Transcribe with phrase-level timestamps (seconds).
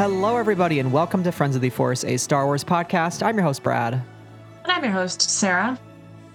[0.00, 3.22] Hello, everybody, and welcome to Friends of the Force, a Star Wars podcast.
[3.22, 3.92] I'm your host, Brad.
[3.92, 5.78] And I'm your host, Sarah.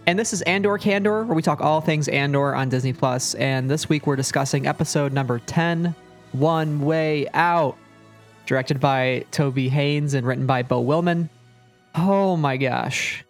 [0.05, 3.33] And this is Andor Candor, where we talk all things Andor on Disney Plus.
[3.33, 5.95] And this week we're discussing episode number 10,
[6.33, 7.75] One Way Out,
[8.45, 11.27] directed by Toby Haynes and written by Beau Willimon.
[11.95, 13.25] Oh my gosh.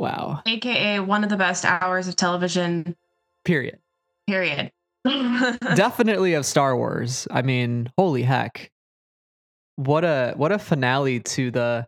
[0.00, 0.42] Wow.
[0.46, 2.96] AKA one of the best hours of television,
[3.44, 3.78] Period.
[4.26, 4.72] period.
[5.04, 7.28] Definitely of Star Wars.
[7.30, 8.72] I mean, holy heck.
[9.80, 11.86] What a what a finale to the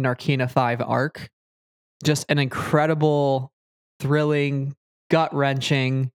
[0.00, 1.28] Narkina 5 arc.
[2.02, 3.52] Just an incredible,
[4.00, 4.74] thrilling,
[5.10, 6.10] gut-wrenching,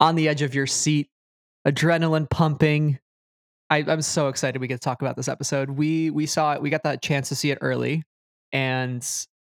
[0.00, 1.10] on the edge of your seat,
[1.68, 2.98] adrenaline pumping.
[3.68, 5.68] I, I'm so excited we get to talk about this episode.
[5.68, 8.04] We we saw it, we got that chance to see it early,
[8.50, 9.06] and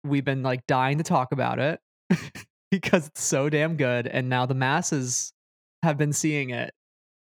[0.02, 1.78] we've been like dying to talk about it
[2.70, 4.06] because it's so damn good.
[4.06, 5.34] And now the masses
[5.82, 6.72] have been seeing it.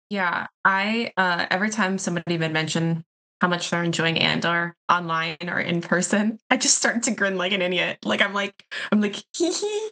[0.09, 3.05] yeah, I uh every time somebody would mention
[3.44, 7.52] how much they're enjoying Andor online or in person, I just start to grin like
[7.52, 7.97] an idiot.
[8.05, 8.53] Like I'm like
[8.89, 9.89] I'm like hee hee.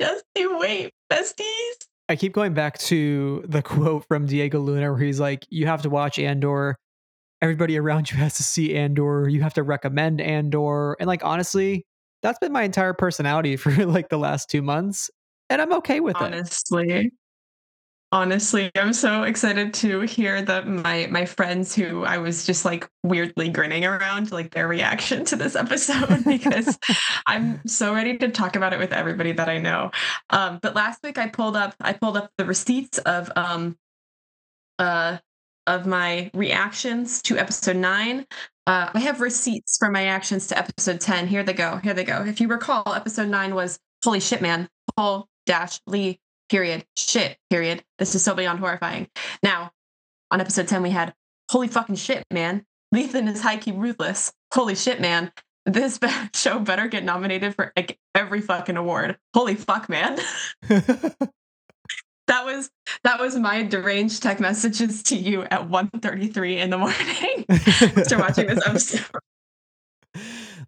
[0.00, 1.74] Just you wait, besties.
[2.08, 5.82] I keep going back to the quote from Diego Luna where he's like, You have
[5.82, 6.78] to watch Andor.
[7.42, 9.28] Everybody around you has to see Andor.
[9.28, 10.96] You have to recommend Andor.
[10.98, 11.84] And like honestly,
[12.22, 15.10] that's been my entire personality for like the last two months.
[15.50, 16.22] And I'm okay with it.
[16.22, 17.10] honestly
[18.12, 22.88] honestly i'm so excited to hear that my my friends who i was just like
[23.02, 26.78] weirdly grinning around like their reaction to this episode because
[27.26, 29.90] i'm so ready to talk about it with everybody that i know
[30.30, 33.76] um but last week i pulled up i pulled up the receipts of um
[34.78, 35.16] uh
[35.66, 38.26] of my reactions to episode 9
[38.64, 41.26] uh, I have receipts for my actions to episode 10.
[41.26, 41.78] Here they go.
[41.78, 42.24] Here they go.
[42.24, 44.68] If you recall, episode 9 was Holy shit, man.
[44.96, 46.18] paul dash Lee
[46.52, 47.82] period, shit, period.
[47.98, 49.08] This is so beyond horrifying.
[49.42, 49.70] Now,
[50.30, 51.14] on episode 10, we had
[51.50, 52.66] holy fucking shit, man.
[52.94, 54.34] Luthen is high key ruthless.
[54.52, 55.32] Holy shit, man.
[55.64, 59.16] This be- show better get nominated for like every fucking award.
[59.34, 60.18] Holy fuck, man.
[60.68, 62.70] that was
[63.02, 68.48] that was my deranged tech messages to you at 1.33 in the morning after watching
[68.48, 69.06] this episode.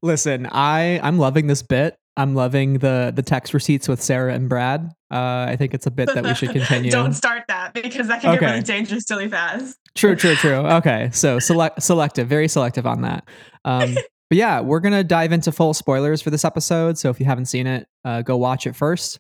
[0.01, 1.99] Listen, I I'm loving this bit.
[2.17, 4.93] I'm loving the the text receipts with Sarah and Brad.
[5.11, 6.91] Uh, I think it's a bit that we should continue.
[6.91, 8.41] Don't start that because that can Okay.
[8.41, 9.77] get really dangerous really fast.
[9.95, 10.67] True, true, true.
[10.67, 13.29] Okay, so select selective, very selective on that.
[13.65, 13.95] Um,
[14.31, 16.99] but yeah, we're gonna dive into full spoilers for this episode.
[16.99, 19.19] So if you haven't seen it, uh, go watch it first.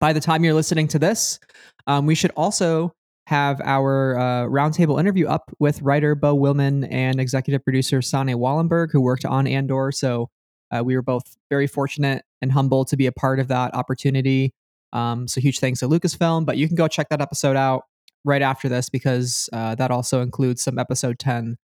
[0.00, 1.38] By the time you're listening to this,
[1.86, 2.94] um, we should also
[3.26, 8.88] have our uh, roundtable interview up with writer Beau Willimon and executive producer Sanne Wohlenberg,
[8.92, 9.92] who worked on Andor.
[9.92, 10.30] So
[10.70, 14.52] uh, we were both very fortunate and humble to be a part of that opportunity.
[14.92, 16.46] Um, so huge thanks to Lucasfilm.
[16.46, 17.84] But you can go check that episode out
[18.24, 21.56] right after this because uh, that also includes some episode 10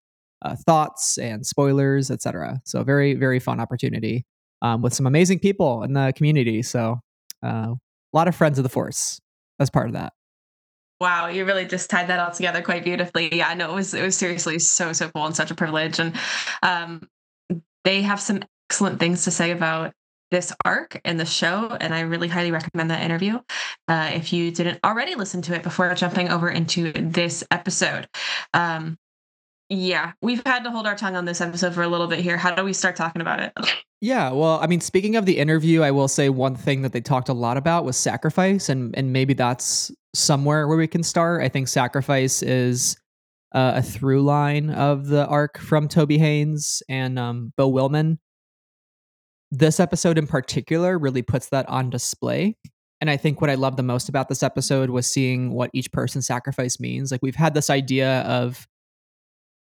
[0.42, 2.62] uh, thoughts and spoilers, etc.
[2.66, 4.26] So very, very fun opportunity
[4.62, 6.62] um, with some amazing people in the community.
[6.62, 7.00] So
[7.44, 7.78] uh, a
[8.14, 9.20] lot of friends of the Force
[9.60, 10.14] as part of that.
[11.00, 13.36] Wow, you really just tied that all together quite beautifully.
[13.36, 16.00] Yeah, I know it was it was seriously so so cool and such a privilege.
[16.00, 16.16] And
[16.62, 17.10] um,
[17.84, 18.44] they have some
[18.74, 19.94] excellent things to say about
[20.32, 23.40] this arc and the show, and I really highly recommend that interview
[23.88, 28.08] uh, if you didn't already listen to it before jumping over into this episode.
[28.56, 28.98] Um,
[29.70, 32.36] yeah, we've had to hold our tongue on this episode for a little bit here.
[32.36, 33.54] How do we start talking about it?
[34.02, 37.00] Yeah, well, I mean, speaking of the interview, I will say one thing that they
[37.00, 41.44] talked a lot about was sacrifice, and and maybe that's somewhere where we can start.
[41.44, 42.98] I think sacrifice is
[43.54, 48.18] uh, a through line of the arc from Toby Haynes and um, Bill Willimon.
[49.56, 52.58] This episode in particular really puts that on display.
[53.00, 55.92] And I think what I love the most about this episode was seeing what each
[55.92, 57.12] person's sacrifice means.
[57.12, 58.68] Like we've had this idea of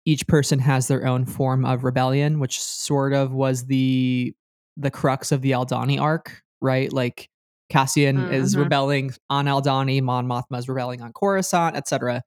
[0.06, 4.34] each person has their own form of rebellion, which sort of was the
[4.78, 6.92] the crux of the Aldhani arc, right?
[6.94, 7.28] Like
[7.70, 8.60] Cassian is Mhm.
[8.60, 12.22] rebelling on Aldhani, Mon Mothma is rebelling on Coruscant, etc.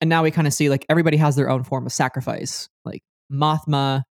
[0.00, 2.70] And now we kind of see like everybody has their own form of sacrifice.
[2.86, 4.04] Like Mothma,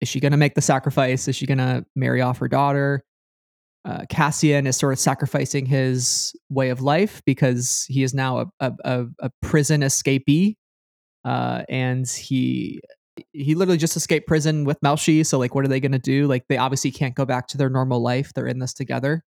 [0.00, 1.28] is she going to make the sacrifice?
[1.28, 3.02] Is she going to marry off her daughter?
[3.84, 8.46] Uh, Cassian is sort of sacrificing his way of life because he is now a,
[8.60, 10.56] a, a, a prison escapee
[11.24, 12.80] uh, and he
[13.32, 15.26] he literally just escaped prison with Melshi.
[15.26, 16.26] So like, what are they gonna do?
[16.26, 18.32] Like, they obviously can't go back to their normal life.
[18.34, 19.24] They're in this together.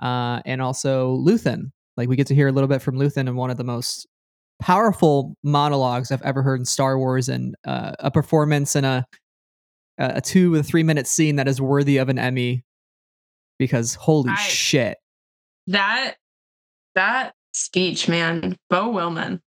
[0.00, 1.70] Uh, and also Luthen.
[1.96, 4.06] Like, we get to hear a little bit from Luthen in one of the most
[4.60, 9.04] powerful monologues I've ever heard in Star Wars, and uh, a performance and a
[9.98, 12.64] a two or three minute scene that is worthy of an Emmy.
[13.58, 14.98] Because holy I- shit,
[15.68, 16.16] that
[16.94, 19.40] that speech, man, Beau Willimon,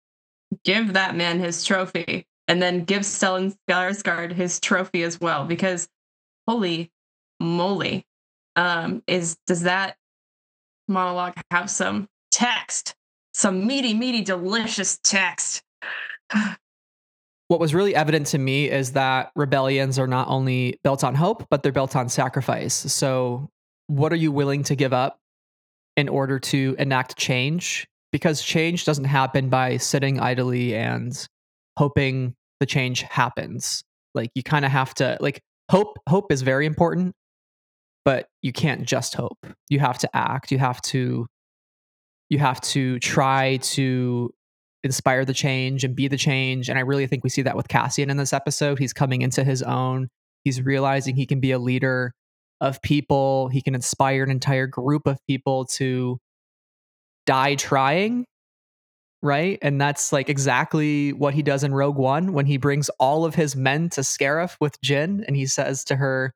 [0.65, 2.27] give that man his trophy.
[2.49, 5.89] and then give Stellan Skarsgård his trophy as well because
[6.47, 6.91] holy
[7.41, 8.05] moly
[8.57, 9.97] um is does that
[10.89, 12.95] monologue have some text
[13.33, 15.63] some meaty meaty delicious text
[17.53, 21.47] what was really evident to me is that rebellions are not only built on hope
[21.51, 22.73] but they're built on sacrifice.
[22.73, 23.51] So
[23.89, 25.19] what are you willing to give up
[25.95, 27.87] in order to enact change?
[28.11, 31.15] Because change doesn't happen by sitting idly and
[31.77, 33.85] hoping the change happens.
[34.15, 37.15] Like you kind of have to like hope hope is very important
[38.07, 39.47] but you can't just hope.
[39.69, 40.51] You have to act.
[40.51, 41.27] You have to
[42.31, 44.33] you have to try to
[44.85, 47.69] inspire the change and be the change and i really think we see that with
[47.69, 50.09] cassian in this episode he's coming into his own
[50.45, 52.13] he's realizing he can be a leader
[52.61, 56.19] of people he can inspire an entire group of people to
[57.27, 58.25] die trying
[59.23, 59.59] right?
[59.63, 63.35] And that's like exactly what he does in Rogue One when he brings all of
[63.35, 66.35] his men to Scarif with Jyn and he says to her,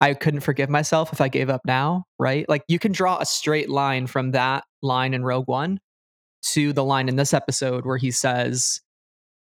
[0.00, 2.48] I couldn't forgive myself if I gave up now, right?
[2.48, 5.78] Like you can draw a straight line from that line in Rogue One
[6.52, 8.80] to the line in this episode where he says,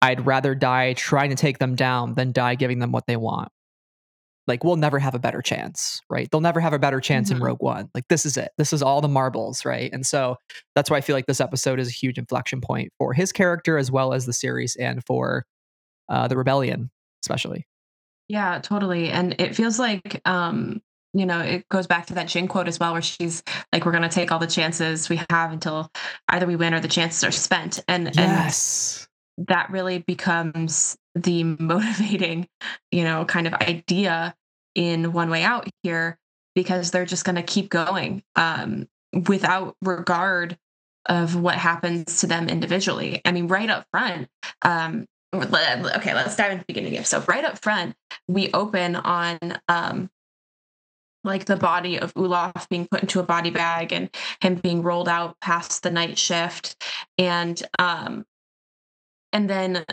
[0.01, 3.49] I'd rather die trying to take them down than die giving them what they want
[4.49, 6.27] like we'll never have a better chance, right?
[6.29, 7.37] They'll never have a better chance mm-hmm.
[7.37, 7.89] in Rogue One.
[7.93, 8.49] Like this is it.
[8.57, 9.91] This is all the marbles, right?
[9.93, 10.37] And so
[10.75, 13.77] that's why I feel like this episode is a huge inflection point for his character
[13.77, 15.45] as well as the series and for
[16.09, 16.89] uh, the rebellion,
[17.23, 17.67] especially.
[18.27, 19.11] Yeah, totally.
[19.11, 20.81] And it feels like um
[21.13, 23.91] you know, it goes back to that Jyn quote as well, where she's like, "We're
[23.91, 25.91] going to take all the chances we have until
[26.27, 29.07] either we win or the chances are spent." And yes,
[29.37, 32.47] and that really becomes the motivating,
[32.91, 34.35] you know, kind of idea
[34.75, 36.17] in One Way Out here
[36.55, 38.87] because they're just going to keep going um,
[39.27, 40.57] without regard
[41.07, 43.21] of what happens to them individually.
[43.25, 44.27] I mean, right up front,
[44.61, 47.03] um, okay, let's dive into the beginning here.
[47.03, 47.95] So, right up front,
[48.27, 50.09] we open on um,
[51.29, 54.09] like the body of Ulaf being put into a body bag and
[54.41, 56.83] him being rolled out past the night shift,
[57.17, 58.25] and um,
[59.31, 59.85] and then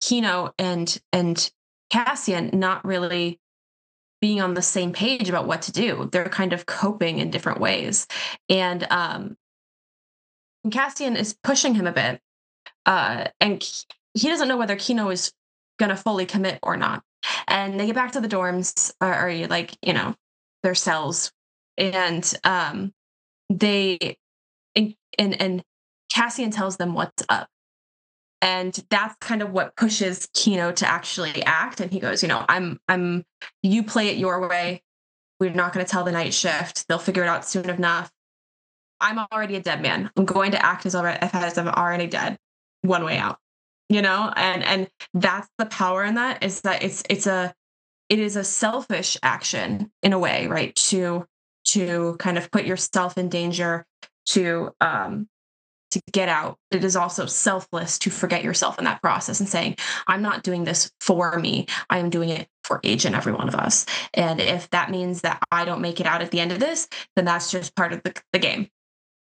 [0.00, 1.50] Kino and and
[1.90, 3.38] Cassian not really
[4.20, 6.08] being on the same page about what to do.
[6.10, 8.06] They're kind of coping in different ways.
[8.48, 9.36] And um
[10.64, 12.20] and Cassian is pushing him a bit.
[12.86, 13.62] Uh and
[14.14, 15.32] he doesn't know whether Kino is
[15.78, 17.02] gonna fully commit or not.
[17.46, 20.14] And they get back to the dorms or, or like, you know,
[20.62, 21.32] their cells.
[21.76, 22.92] And um
[23.50, 24.16] they
[24.74, 25.64] and, and and
[26.10, 27.48] Cassian tells them what's up.
[28.40, 31.80] And that's kind of what pushes Kino to actually act.
[31.80, 33.24] And he goes you know i'm i'm
[33.62, 34.82] you play it your way.
[35.40, 36.86] We're not going to tell the night shift.
[36.88, 38.12] They'll figure it out soon enough.
[39.02, 40.10] I'm already a dead man.
[40.16, 42.38] I'm going to act as already as i'm already dead
[42.82, 43.38] one way out.
[43.88, 44.32] You know?
[44.36, 47.52] And and that's the power in that is that it's it's a
[48.12, 51.24] it is a selfish action in a way right to
[51.64, 53.86] to kind of put yourself in danger
[54.26, 55.26] to um
[55.92, 56.58] to get out.
[56.70, 59.76] It is also selfless to forget yourself in that process and saying,
[60.06, 61.66] I'm not doing this for me.
[61.88, 63.86] I am doing it for each and every one of us.
[64.14, 66.88] And if that means that I don't make it out at the end of this,
[67.16, 68.68] then that's just part of the, the game.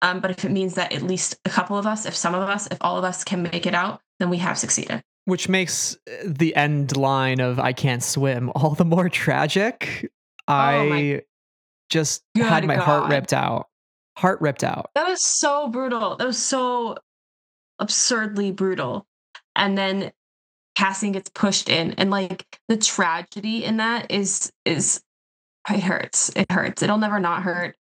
[0.02, 2.50] Um, but if it means that at least a couple of us, if some of
[2.50, 5.02] us, if all of us can make it out, then we have succeeded.
[5.26, 10.10] Which makes uh, the end line of I can't swim all the more tragic.
[10.48, 11.22] Oh I
[11.90, 12.84] just had my God.
[12.84, 13.70] heart ripped out
[14.20, 14.92] heart ripped out.
[14.96, 16.18] That was so brutal.
[16.18, 16.98] That was so
[17.80, 19.08] absurdly brutal.
[19.56, 20.12] And then
[20.76, 25.02] Cassian gets pushed in and like the tragedy in that is is
[25.70, 26.32] it hurts.
[26.36, 26.84] It hurts.
[26.84, 27.76] It'll never not hurt.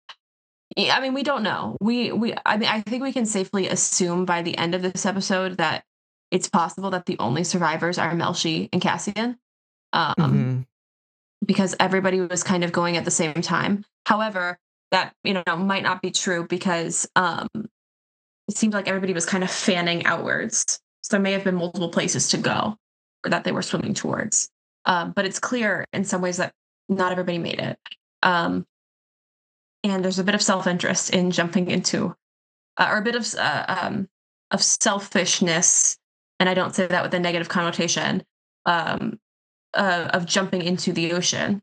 [0.78, 1.76] I mean, we don't know.
[1.80, 5.06] We we I mean I think we can safely assume by the end of this
[5.06, 5.84] episode that
[6.30, 9.38] it's possible that the only survivors are Melshi and Cassian.
[9.92, 10.60] Um mm-hmm.
[11.44, 13.84] because everybody was kind of going at the same time.
[14.04, 14.58] However,
[14.90, 17.48] that you know might not be true because um,
[18.48, 20.80] it seemed like everybody was kind of fanning outwards.
[21.02, 22.76] So there may have been multiple places to go
[23.24, 24.48] or that they were swimming towards.
[24.84, 26.52] Um, but it's clear in some ways that
[26.88, 27.78] not everybody made it.
[28.22, 28.64] Um,
[29.82, 32.14] and there's a bit of self-interest in jumping into,
[32.76, 34.08] uh, or a bit of uh, um,
[34.50, 35.98] of selfishness,
[36.38, 38.22] and I don't say that with a negative connotation,
[38.64, 39.18] um,
[39.74, 41.62] uh, of jumping into the ocean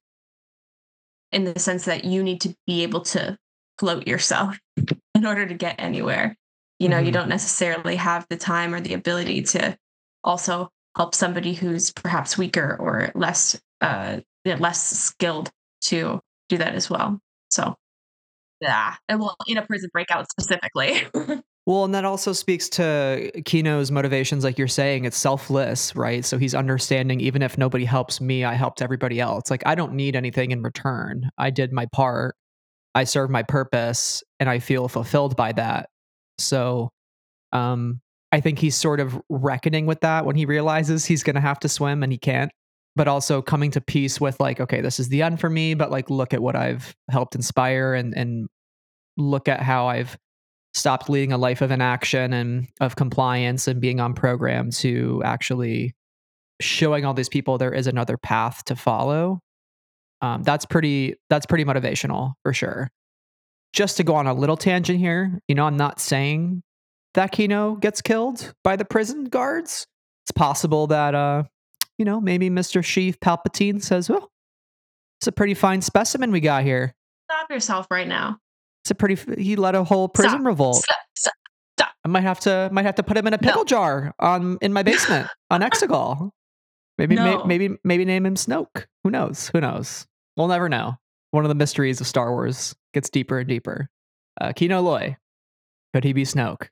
[1.32, 3.38] in the sense that you need to be able to
[3.80, 4.58] float yourself
[5.16, 6.38] in order to get anywhere.
[6.80, 7.08] You know, mm-hmm.
[7.08, 9.78] you don't necessarily have the time or the ability to
[10.24, 15.52] also help somebody who's perhaps weaker or less uh less skilled
[15.82, 17.20] to do that as well.
[17.50, 17.76] So
[18.62, 21.04] yeah, and well, in a prison breakout specifically.
[21.66, 26.26] Well, and that also speaks to Kino's motivations, like you're saying, it's selfless, right?
[26.26, 29.50] So he's understanding even if nobody helps me, I helped everybody else.
[29.50, 31.30] Like I don't need anything in return.
[31.38, 32.36] I did my part,
[32.96, 35.90] I served my purpose, and I feel fulfilled by that.
[36.38, 36.90] So
[37.54, 38.02] um
[38.32, 41.70] I think he's sort of reckoning with that when he realizes he's gonna have to
[41.70, 42.52] swim and he can't.
[42.96, 45.92] But also coming to peace with like, okay, this is the end for me, but
[45.92, 48.50] like look at what I've helped inspire and and
[49.18, 50.18] look at how I've
[50.74, 55.94] stopped leading a life of inaction and of compliance and being on program to actually
[56.60, 59.40] showing all these people there is another path to follow.
[60.22, 62.90] Um, that's pretty that's pretty motivational for sure.
[63.74, 66.62] Just to go on a little tangent here you know i'm not saying
[67.16, 69.88] that kino gets killed by the prison guards.
[70.26, 71.44] It's possible that uh
[71.98, 74.32] you know maybe mr sheev palpatine says well
[75.24, 76.94] it's a pretty fine specimen we got here.
[77.32, 78.40] Stop yourself right now.
[78.84, 80.46] It's a pretty he led a whole prison Stop.
[80.46, 80.98] revolt Stop.
[81.18, 81.34] Stop.
[81.78, 83.66] stop, I might have to might have to put him in a pickle No.
[83.66, 86.32] jar on in my basement on Exegol.
[86.98, 88.86] Maybe may- maybe maybe name him Snoke.
[89.04, 89.48] Who knows?
[89.50, 90.06] Who knows?
[90.38, 90.96] We'll never know.
[91.32, 93.88] One of the mysteries of Star Wars gets deeper and deeper.
[94.40, 95.18] Uh, Kino Loy,
[95.94, 96.68] could he be Snoke?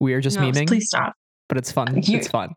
[0.00, 1.14] We are just No, memeing, Please stop.
[1.48, 2.02] but it's fun.
[2.02, 2.54] You- it's fun.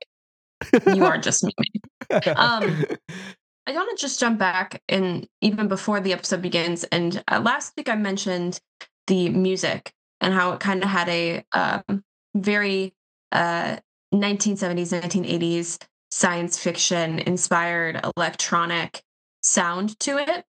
[0.87, 2.35] You are just memeing.
[2.35, 2.85] Um,
[3.67, 6.85] I want to just jump back and even before the episode begins.
[6.85, 8.61] And uh, last week I mentioned
[9.07, 12.93] the music and how it kind of had a um, very
[13.33, 13.77] uh,
[14.13, 19.03] 1970s, 1980s science fiction inspired electronic
[19.41, 20.45] sound to it.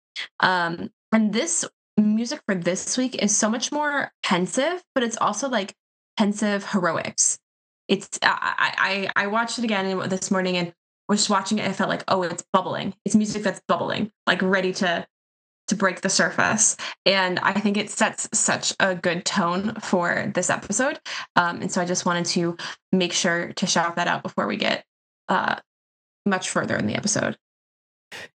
[0.40, 1.66] Um, and this
[1.98, 5.74] music for this week is so much more pensive, but it's also like
[6.16, 7.38] pensive heroics.
[7.88, 10.72] It's I I, I watched it again this morning and
[11.12, 11.68] was watching it.
[11.68, 12.94] I felt like oh, it's bubbling.
[13.04, 15.06] It's music that's bubbling, like ready to
[15.68, 16.76] to break the surface.
[17.06, 20.98] And I think it sets such a good tone for this episode.
[21.36, 22.56] Um, and so I just wanted to
[22.90, 24.84] make sure to shout that out before we get
[25.28, 25.56] uh,
[26.26, 27.36] much further in the episode.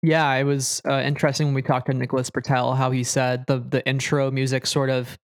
[0.01, 3.59] Yeah, it was uh, interesting when we talked to Nicholas Britell how he said the
[3.59, 5.17] the intro music sort of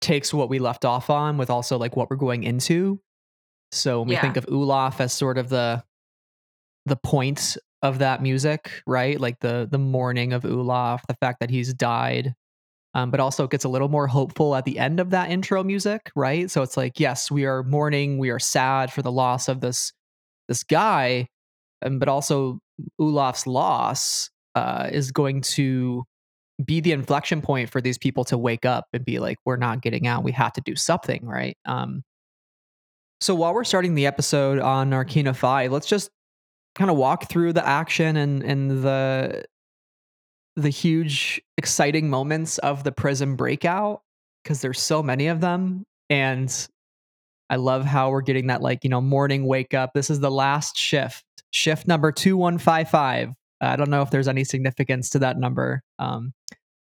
[0.00, 3.00] takes what we left off on with also like what we're going into.
[3.72, 4.20] So when we Yeah.
[4.22, 5.82] think of Ulaf as sort of the
[6.86, 9.20] the point of that music, right?
[9.20, 12.34] Like the the mourning of Ulaf, the fact that he's died.
[12.94, 15.62] Um, but also it gets a little more hopeful at the end of that intro
[15.62, 16.50] music, right?
[16.50, 19.92] So it's like, yes, we are mourning, we are sad for the loss of this
[20.48, 21.28] this guy,
[21.84, 22.58] um, but also
[23.00, 26.04] Ulaf's loss uh, is going to
[26.64, 29.82] be the inflection point for these people to wake up and be like, we're not
[29.82, 30.24] getting out.
[30.24, 31.56] We have to do something, right?
[31.66, 32.02] Um,
[33.20, 36.10] so while we're starting the episode on Narkina 5, let's just
[36.76, 39.44] kind of walk through the action and, and the
[40.56, 44.00] the huge exciting moments of the prison breakout
[44.42, 46.68] because there's so many of them and
[47.50, 49.90] I love how we're getting that like, you know, morning wake up.
[49.94, 53.30] This is the last shift, shift number 2155.
[53.60, 55.82] I don't know if there's any significance to that number.
[55.98, 56.32] Um,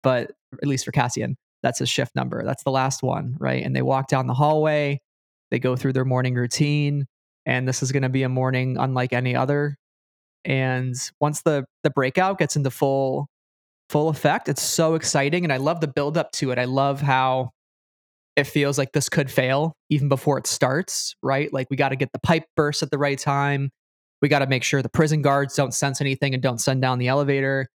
[0.02, 2.44] but at least for Cassian, that's his shift number.
[2.44, 3.64] That's the last one, right?
[3.64, 5.00] And they walk down the hallway,
[5.50, 7.06] they go through their morning routine,
[7.46, 9.76] and this is going to be a morning unlike any other.
[10.44, 13.28] And once the the breakout gets into full
[13.88, 16.58] full effect, it's so exciting and I love the build up to it.
[16.58, 17.50] I love how
[18.36, 21.52] it feels like this could fail even before it starts, right?
[21.52, 23.70] Like we got to get the pipe burst at the right time.
[24.22, 26.98] We got to make sure the prison guards don't sense anything and don't send down
[26.98, 27.68] the elevator.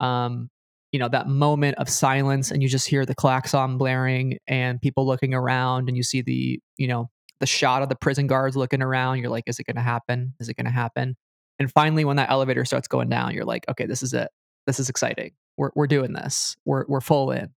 [0.00, 0.48] Um,
[0.92, 5.06] you know, that moment of silence and you just hear the klaxon blaring and people
[5.06, 7.08] looking around and you see the, you know,
[7.40, 9.18] the shot of the prison guards looking around.
[9.18, 10.34] You're like, is it going to happen?
[10.38, 11.16] Is it going to happen?
[11.58, 14.28] And finally, when that elevator starts going down, you're like, okay, this is it.
[14.66, 15.32] This is exciting.
[15.56, 16.56] We're, we're doing this.
[16.64, 17.50] We're, we're full in.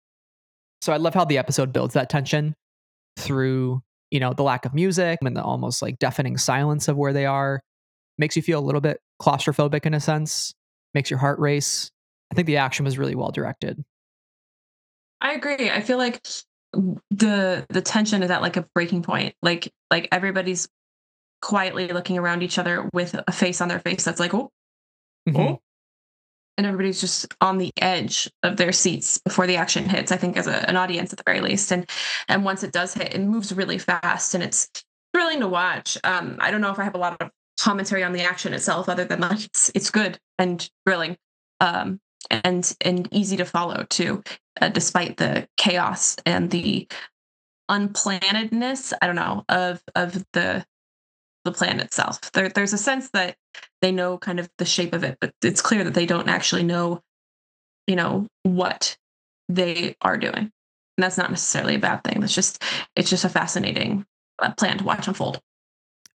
[0.81, 2.55] So I love how the episode builds that tension
[3.17, 7.13] through, you know, the lack of music and the almost like deafening silence of where
[7.13, 7.61] they are.
[8.19, 10.53] Makes you feel a little bit claustrophobic in a sense,
[10.95, 11.91] makes your heart race.
[12.31, 13.83] I think the action was really well directed.
[15.21, 15.71] I agree.
[15.71, 16.21] I feel like
[17.11, 19.35] the the tension is at like a breaking point.
[19.43, 20.69] Like like everybody's
[21.41, 24.51] quietly looking around each other with a face on their face that's like, oh,
[25.29, 25.39] Mhm.
[25.39, 25.61] oh.
[26.59, 30.37] And everybody's just on the edge of their seats before the action hits, I think,
[30.37, 31.73] as a, an audience at the very least.
[31.73, 31.89] And
[32.29, 34.69] and once it does hit, it moves really fast and it's
[35.15, 35.97] thrilling to watch.
[36.05, 38.89] Um, I don't know if I have a lot of commentary on the action itself,
[38.89, 41.17] other than that it's it's good and thrilling.
[41.61, 42.01] Um,
[42.31, 44.23] and and easy to follow too,
[44.61, 46.87] uh, despite the chaos and the
[47.71, 48.93] unplannedness.
[49.01, 50.65] I don't know of of the
[51.45, 52.21] the plan itself.
[52.33, 53.37] There, there's a sense that
[53.81, 56.63] they know kind of the shape of it, but it's clear that they don't actually
[56.63, 57.03] know,
[57.87, 58.97] you know, what
[59.49, 60.53] they are doing.
[60.97, 62.21] And that's not necessarily a bad thing.
[62.21, 62.63] That's just
[62.95, 64.07] it's just a fascinating
[64.39, 65.41] uh, plan to watch unfold.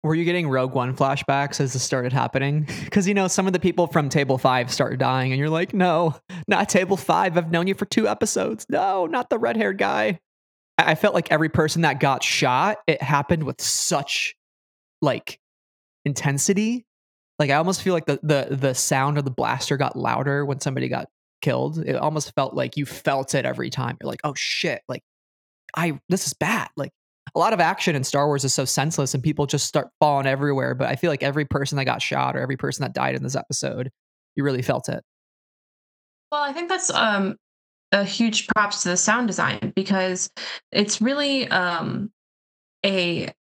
[0.02, 2.68] Were you getting Rogue One flashbacks as this started happening?
[2.84, 5.74] Because you know some of the people from Table Five started dying, and you're like,
[5.74, 6.14] no,
[6.48, 7.36] not Table Five.
[7.36, 8.64] I've known you for two episodes.
[8.68, 10.20] No, not the red haired guy.
[10.78, 14.36] I felt like every person that got shot, it happened with such
[15.00, 15.40] like
[16.04, 16.86] intensity.
[17.38, 20.60] Like I almost feel like the the the sound of the blaster got louder when
[20.60, 21.08] somebody got
[21.42, 21.78] killed.
[21.78, 23.96] It almost felt like you felt it every time.
[24.00, 25.02] You're like, oh shit, like
[25.76, 26.68] I this is bad.
[26.76, 26.92] Like
[27.36, 30.26] a lot of action in Star Wars is so senseless and people just start falling
[30.26, 30.74] everywhere.
[30.74, 33.22] But I feel like every person that got shot or every person that died in
[33.22, 33.90] this episode,
[34.34, 35.04] you really felt it.
[36.32, 37.36] Well, I think that's um
[37.92, 40.30] a huge props to the sound design because
[40.72, 42.10] it's really um
[42.84, 43.32] a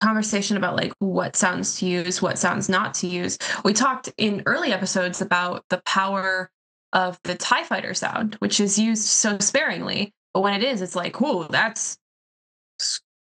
[0.00, 3.36] conversation about like what sounds to use, what sounds not to use.
[3.64, 6.50] We talked in early episodes about the power
[6.92, 10.14] of the TIE fighter sound, which is used so sparingly.
[10.32, 11.98] But when it is, it's like, whoa, that's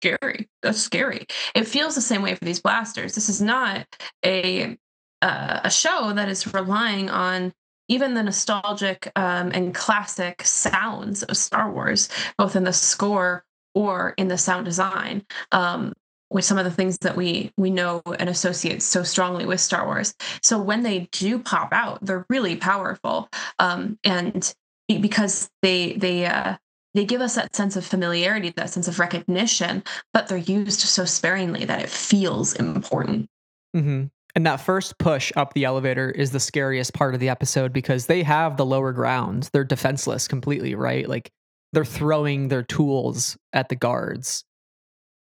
[0.06, 0.48] scary.
[0.62, 1.26] That's scary.
[1.54, 3.14] It feels the same way for these blasters.
[3.14, 3.86] This is not
[4.24, 4.76] a
[5.22, 7.52] uh, a show that is relying on
[7.88, 13.44] even the nostalgic um, and classic sounds of Star Wars, both in the score
[13.74, 15.24] or in the sound design.
[15.52, 15.92] Um,
[16.28, 19.86] with some of the things that we we know and associate so strongly with Star
[19.86, 20.12] Wars.
[20.42, 23.28] So when they do pop out, they're really powerful,
[23.60, 24.52] um, and
[24.88, 26.56] because they they uh,
[26.96, 31.04] they give us that sense of familiarity, that sense of recognition, but they're used so
[31.04, 33.28] sparingly that it feels important.
[33.74, 34.04] Mm-hmm.
[34.34, 38.06] And that first push up the elevator is the scariest part of the episode because
[38.06, 39.48] they have the lower ground.
[39.52, 41.08] They're defenseless completely, right?
[41.08, 41.30] Like
[41.72, 44.44] they're throwing their tools at the guards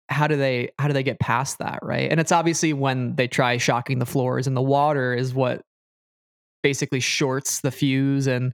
[0.09, 3.27] how do they how do they get past that right and it's obviously when they
[3.27, 5.62] try shocking the floors and the water is what
[6.62, 8.53] basically shorts the fuse and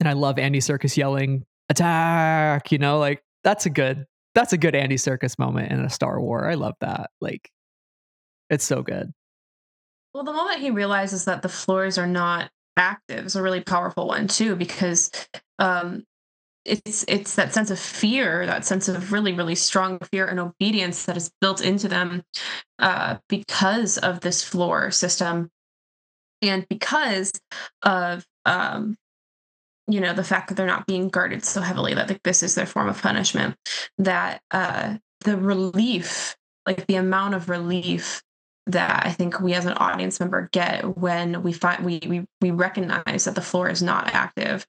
[0.00, 4.58] and i love andy Serkis yelling attack you know like that's a good that's a
[4.58, 7.50] good andy serkis moment in a star war i love that like
[8.50, 9.12] it's so good.
[10.14, 14.06] Well the moment he realizes that the floors are not active is a really powerful
[14.06, 15.10] one too because
[15.58, 16.04] um
[16.64, 21.04] it's it's that sense of fear that sense of really really strong fear and obedience
[21.04, 22.22] that is built into them
[22.78, 25.50] uh, because of this floor system
[26.42, 27.32] and because
[27.82, 28.96] of um,
[29.88, 32.54] you know the fact that they're not being guarded so heavily that like, this is
[32.54, 33.56] their form of punishment
[33.98, 38.22] that uh, the relief like the amount of relief
[38.66, 42.50] that I think we as an audience member get when we find we we we
[42.50, 44.66] recognize that the floor is not active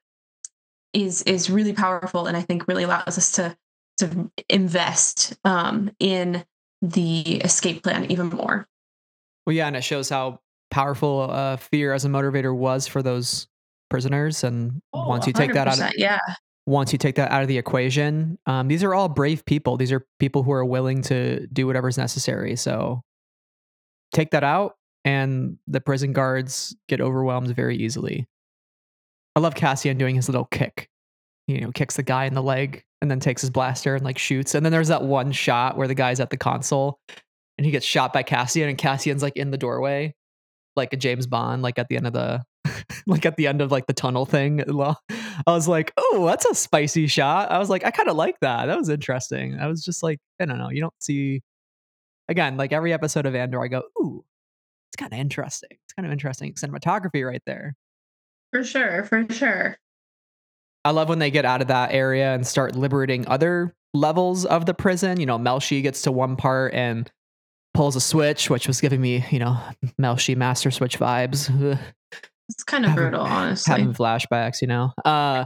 [0.94, 3.58] is is really powerful and I think really allows us to
[3.98, 6.46] to invest um, in
[6.82, 8.68] the escape plan even more.
[9.46, 13.48] Well, yeah, and it shows how powerful uh, fear as a motivator was for those
[13.90, 14.44] prisoners.
[14.44, 16.20] And oh, once you take that out, of, yeah,
[16.66, 19.78] once you take that out of the equation, um, these are all brave people.
[19.78, 22.56] These are people who are willing to do whatever's necessary.
[22.56, 23.02] So
[24.14, 28.28] take that out, and the prison guards get overwhelmed very easily.
[29.36, 30.90] I love Cassian doing his little kick.
[31.48, 34.18] You know, kicks the guy in the leg and then takes his blaster and like
[34.18, 34.56] shoots.
[34.56, 37.00] And then there's that one shot where the guy's at the console
[37.58, 40.14] and he gets shot by Cassian and Cassian's like in the doorway,
[40.76, 42.44] like a James Bond, like at the end of the
[43.08, 44.64] like at the end of like the tunnel thing.
[44.70, 47.52] I was like, oh, that's a spicy shot.
[47.52, 48.66] I was like, I kind of like that.
[48.66, 49.60] That was interesting.
[49.60, 50.70] I was just like, I don't know.
[50.70, 51.42] You don't see
[52.30, 54.24] again, like every episode of Andor, I go, ooh,
[54.90, 55.70] it's kind of interesting.
[55.72, 57.76] It's kind of interesting cinematography right there.
[58.54, 59.78] For sure, for sure.
[60.86, 64.66] I love when they get out of that area and start liberating other levels of
[64.66, 65.20] the prison.
[65.20, 67.12] You know, Melshi gets to one part and
[67.74, 69.60] pulls a switch, which was giving me, you know,
[70.02, 71.52] Melshi Master Switch vibes.
[72.50, 73.72] It's kind of brutal, honestly.
[73.72, 74.94] Having flashbacks, you know.
[75.04, 75.46] Uh,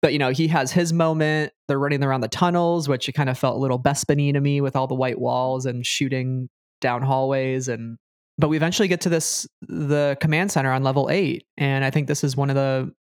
[0.00, 1.52] but you know, he has his moment.
[1.66, 4.60] They're running around the tunnels, which it kind of felt a little Bespany to me
[4.60, 6.48] with all the white walls and shooting
[6.80, 7.98] down hallways and
[8.36, 12.06] but we eventually get to this the command center on level 8 and i think
[12.06, 12.92] this is one of the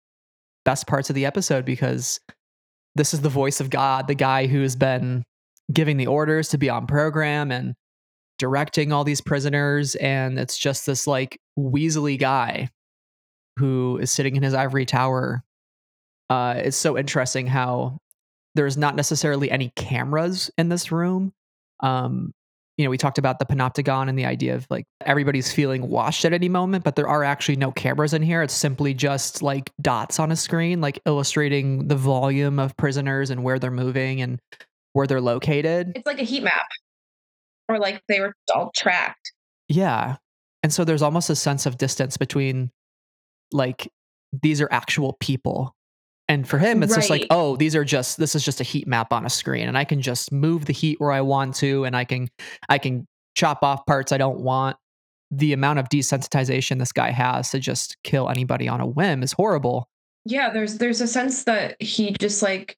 [0.66, 2.20] best parts of the episode because
[2.96, 5.24] this is the voice of god the guy who's been
[5.72, 7.76] giving the orders to be on program and
[8.40, 12.70] directing all these prisoners and it's just this like weaselly guy
[13.58, 15.44] who is sitting in his ivory tower
[16.30, 17.98] uh, it's so interesting how
[18.56, 21.34] there's not necessarily any cameras in this room
[21.82, 22.34] um,
[22.78, 26.26] you know, we talked about the panopticon and the idea of like everybody's feeling watched
[26.26, 28.44] at any moment, but there are actually no cameras in here.
[28.44, 33.44] It's simply just like dots on a screen, like illustrating the volume of prisoners and
[33.44, 34.40] where they're moving and
[34.94, 35.94] where they're located.
[35.96, 36.68] It's like a heat map,
[37.68, 39.34] or like they were all tracked.
[39.68, 40.18] Yeah.
[40.62, 42.70] And so there's almost a sense of distance between
[43.52, 43.92] like
[44.42, 45.74] these are actual people
[46.30, 48.86] And for him, it's just like, oh, these are just this is just a heat
[48.88, 51.86] map on a screen, and I can just move the heat where I want to,
[51.86, 52.28] and I can
[52.68, 54.76] I can chop off parts I don't want.
[55.32, 59.32] The amount of desensitization this guy has to just kill anybody on a whim is
[59.32, 59.90] horrible.
[60.26, 62.78] Yeah, there's there's a sense that he just like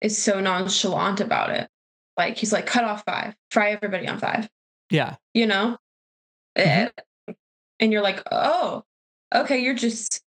[0.00, 1.68] is so nonchalant about it.
[2.16, 4.48] Like he's like, cut off five, try everybody on five.
[4.90, 5.16] Yeah.
[5.34, 5.76] You know,
[6.56, 6.90] Mhm.
[7.28, 7.34] Eh,
[7.80, 8.84] and you're like, oh,
[9.34, 10.22] okay, you're just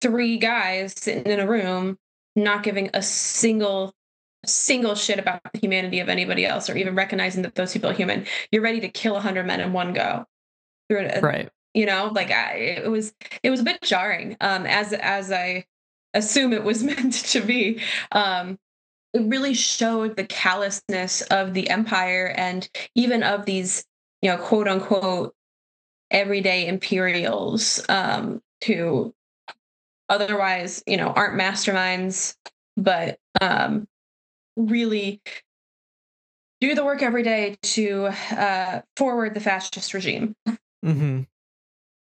[0.00, 1.98] three guys sitting in a room,
[2.36, 3.92] not giving a single
[4.46, 7.94] single shit about the humanity of anybody else, or even recognizing that those people are
[7.94, 8.24] human.
[8.52, 10.24] You're ready to kill a hundred men in one go.
[10.88, 11.50] Through Right.
[11.74, 15.66] you know like I, it was it was a bit jarring um as as i
[16.14, 18.58] assume it was meant to be um
[19.12, 23.84] it really showed the callousness of the empire and even of these
[24.22, 25.34] you know quote unquote
[26.10, 29.14] everyday imperials um who
[30.08, 32.36] otherwise you know aren't masterminds
[32.76, 33.86] but um
[34.56, 35.20] really
[36.60, 40.34] do the work every day to uh forward the fascist regime
[40.82, 41.20] hmm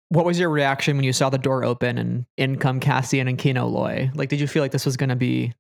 [0.09, 3.39] What was your reaction when you saw the door open and in come Cassian and
[3.39, 4.11] Kino Loy?
[4.15, 5.55] Like, did you feel like this was going to be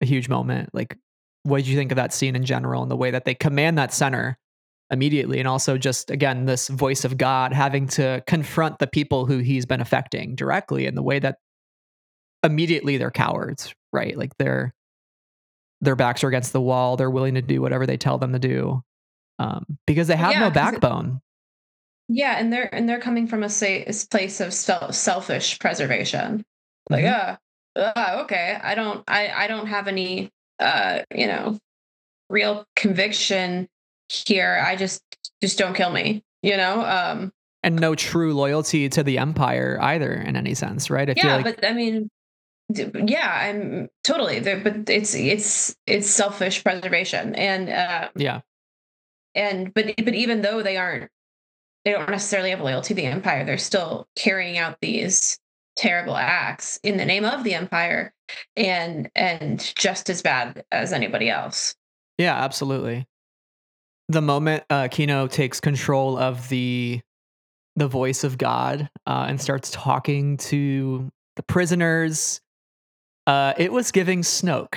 [0.00, 0.70] a huge moment?
[0.72, 0.96] Like,
[1.42, 3.78] what did you think of that scene in general and the way that they command
[3.78, 4.38] that center
[4.92, 5.38] immediately?
[5.38, 9.66] And also, just again, this voice of God having to confront the people who he's
[9.66, 11.38] been affecting directly in the way that
[12.44, 14.16] immediately they're cowards, right?
[14.16, 14.74] Like, they're
[15.80, 16.96] their backs are against the wall.
[16.96, 18.84] They're willing to do whatever they tell them to do
[19.40, 21.20] um, because they have Yeah, no 'cause it- backbone.
[22.08, 26.44] Yeah, and they're and they're coming from a say a place of self, selfish preservation.
[26.90, 27.38] Like, Mhm.
[27.76, 30.28] uh, uh, okay, I don't, I, I don't have any,
[30.58, 31.58] uh, you know,
[32.28, 33.68] real conviction
[34.12, 34.62] here.
[34.64, 35.02] I just,
[35.40, 36.22] just don't kill me.
[36.42, 41.08] You know, um, and no true loyalty to the empire either in any sense right
[41.08, 42.10] i yeah, like but I mean,
[42.68, 48.40] yeah, I'm totally there, but it's it's it's selfish preservation, and uh, yeah
[49.34, 51.10] and but but even though they aren't
[51.84, 55.38] they don't necessarily have loyalty to the empire they're still carrying out these
[55.76, 58.12] terrible acts in the name of the empire
[58.56, 61.74] and and just as bad as anybody else
[62.18, 63.06] yeah absolutely
[64.08, 67.00] the moment uh kino takes control of the
[67.76, 72.40] the voice of god uh, and starts talking to the prisoners
[73.26, 74.74] uh it was giving snoke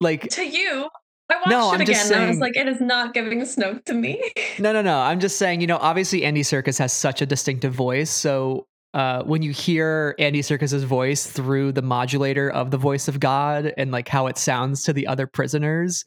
[0.00, 0.88] like to you
[1.30, 3.40] i watched No, it I'm again just and i was like it is not giving
[3.40, 4.22] snoke to me
[4.58, 4.98] No, no, no.
[4.98, 8.10] I'm just saying, you know, obviously Andy Serkis has such a distinctive voice.
[8.10, 13.20] So uh, when you hear Andy Serkis's voice through the modulator of the voice of
[13.20, 16.04] God and like how it sounds to the other prisoners,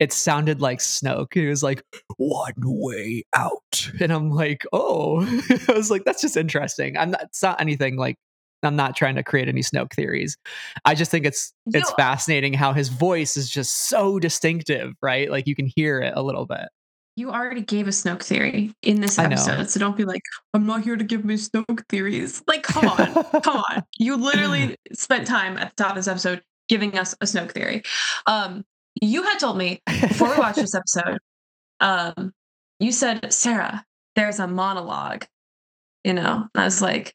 [0.00, 1.34] it sounded like Snoke.
[1.34, 1.82] He was like,
[2.16, 3.90] one way out.
[4.00, 5.22] And I'm like, oh,
[5.68, 6.96] I was like, that's just interesting.
[6.96, 8.16] I'm not, it's not anything like,
[8.62, 10.36] I'm not trying to create any Snoke theories.
[10.84, 15.30] I just think it's it's You- fascinating how his voice is just so distinctive, right?
[15.30, 16.66] Like you can hear it a little bit.
[17.16, 20.82] you already gave a snoke theory in this episode so don't be like i'm not
[20.82, 23.84] here to give me snoke theories like come on come on.
[23.98, 27.82] You literally spent time at the top of this episode giving us a Snoke theory.
[28.26, 28.64] Um,
[29.00, 31.18] you had told me before we watched this episode,
[31.80, 32.32] um,
[32.80, 33.84] you said, Sarah,
[34.16, 35.24] there's a monologue.
[36.04, 37.14] You know, and I was like,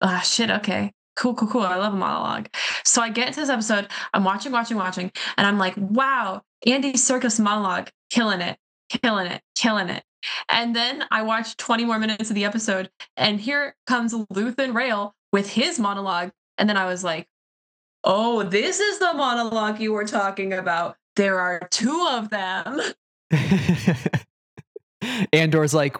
[0.00, 0.92] ah, shit, okay.
[1.16, 1.62] Cool, cool, cool.
[1.62, 2.48] I love a monologue.
[2.84, 6.92] So I get into this episode, I'm watching, watching, watching, and I'm like, wow, Andy
[6.92, 8.56] Serkis monologue, killing it,
[8.88, 10.04] killing it, killing it.
[10.48, 15.14] And then I watched 20 more minutes of the episode, and here comes Luthen Rael
[15.32, 16.30] with his monologue.
[16.58, 17.26] And then I was like,
[18.04, 20.96] oh, this is the monologue you were talking about.
[21.16, 22.80] There are two of them.
[25.32, 25.96] Andor's like,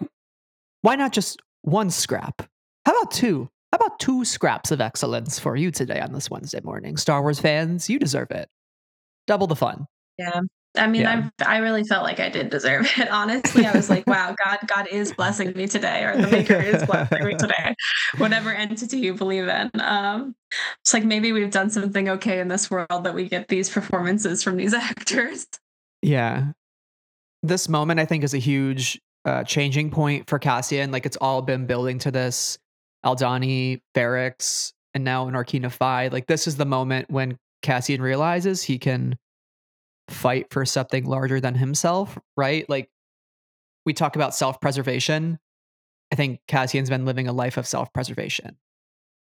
[0.81, 2.41] why not just one scrap?
[2.85, 3.49] How about two?
[3.71, 6.97] How about two scraps of excellence for you today on this Wednesday morning?
[6.97, 8.49] Star Wars fans, you deserve it.
[9.25, 9.85] Double the fun.
[10.17, 10.41] Yeah.
[10.75, 11.29] I mean, Yeah.
[11.41, 13.07] I I really felt like I did deserve it.
[13.11, 16.83] Honestly, I was like, wow, God, God is blessing me today, or the Maker is
[16.83, 17.75] blessing me today.
[18.17, 19.69] Whatever entity you believe in.
[19.79, 20.35] Um,
[20.81, 24.41] it's like maybe we've done something okay in this world that we get these performances
[24.43, 25.45] from these actors.
[26.01, 26.51] Yeah.
[27.43, 30.91] This moment, I think, is a huge uh, changing point for Cassian.
[30.91, 32.57] Like, it's all been building to this
[33.05, 36.13] Aldhani, Barracks, and now in Narkina 5.
[36.13, 39.17] Like, this is the moment when Cassian realizes he can
[40.09, 42.67] fight for something larger than himself, right?
[42.69, 42.89] Like,
[43.85, 45.39] we talk about self preservation.
[46.11, 48.57] I think Cassian's been living a life of self preservation.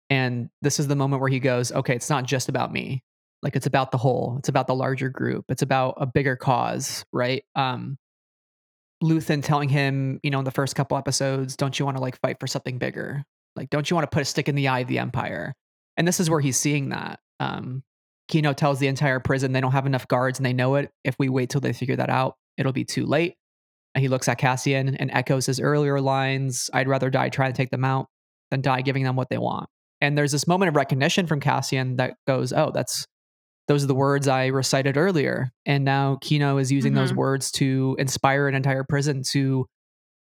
[0.10, 3.02] And this is the moment where he goes, okay, it's not just about me.
[3.42, 7.06] Like it's about the whole, it's about the larger group, it's about a bigger cause,
[7.12, 7.44] right?
[7.56, 7.98] Um,
[9.02, 12.20] Luthen telling him, you know, in the first couple episodes, don't you want to like
[12.20, 13.24] fight for something bigger?
[13.56, 15.54] Like, don't you want to put a stick in the eye of the Empire?
[15.98, 17.20] And this is where he's seeing that.
[17.40, 17.84] Um,
[18.32, 20.90] Kino tells the entire prison they don't have enough guards and they know it.
[21.04, 23.36] If we wait till they figure that out, it'll be too late.
[23.94, 27.58] And he looks at Cassian and echoes his earlier lines I'd rather die trying to
[27.58, 28.08] take them out
[28.50, 29.70] than die giving them what they want.
[30.00, 33.06] And there's this moment of recognition from Cassian that goes, Oh, that's
[33.68, 35.52] those are the words I recited earlier.
[35.66, 37.02] And now Kino is using mm-hmm.
[37.02, 39.66] those words to inspire an entire prison to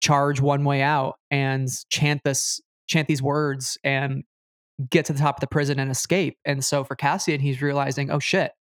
[0.01, 4.23] charge one way out and chant this chant these words and
[4.89, 6.37] get to the top of the prison and escape.
[6.45, 8.51] And so for Cassian, he's realizing, oh shit,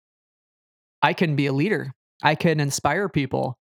[1.03, 1.93] I can be a leader.
[2.23, 3.57] I can inspire people.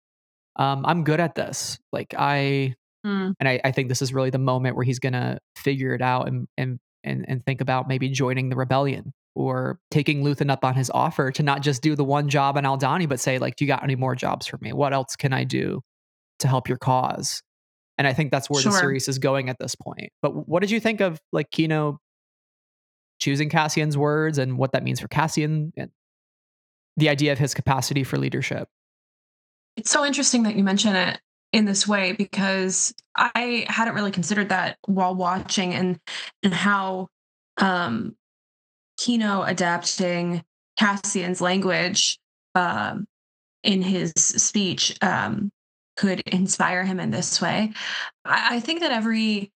[0.55, 1.79] Um, I'm good at this.
[1.91, 3.33] Like I, mm.
[3.39, 6.27] and I, I think this is really the moment where he's gonna figure it out
[6.27, 10.75] and and and and think about maybe joining the rebellion or taking Luthen up on
[10.75, 13.65] his offer to not just do the one job in Aldhani, but say like, do
[13.65, 14.73] you got any more jobs for me?
[14.73, 15.81] What else can I do
[16.39, 17.41] to help your cause?
[17.97, 18.71] And I think that's where sure.
[18.71, 20.11] the series is going at this point.
[20.21, 21.99] But what did you think of like Kino
[23.23, 25.89] choosing Cassian's words and what that means for Cassian and
[26.97, 28.67] the idea of his capacity for leadership.
[29.77, 31.19] It's so interesting that you mention it
[31.53, 35.99] in this way because I hadn't really considered that while watching and
[36.43, 37.07] and how
[37.57, 38.15] um
[38.97, 40.43] Kino adapting
[40.77, 42.19] Cassian's language
[42.55, 43.05] um
[43.63, 45.51] in his speech um
[45.95, 47.71] could inspire him in this way.
[48.25, 49.51] I, I think that every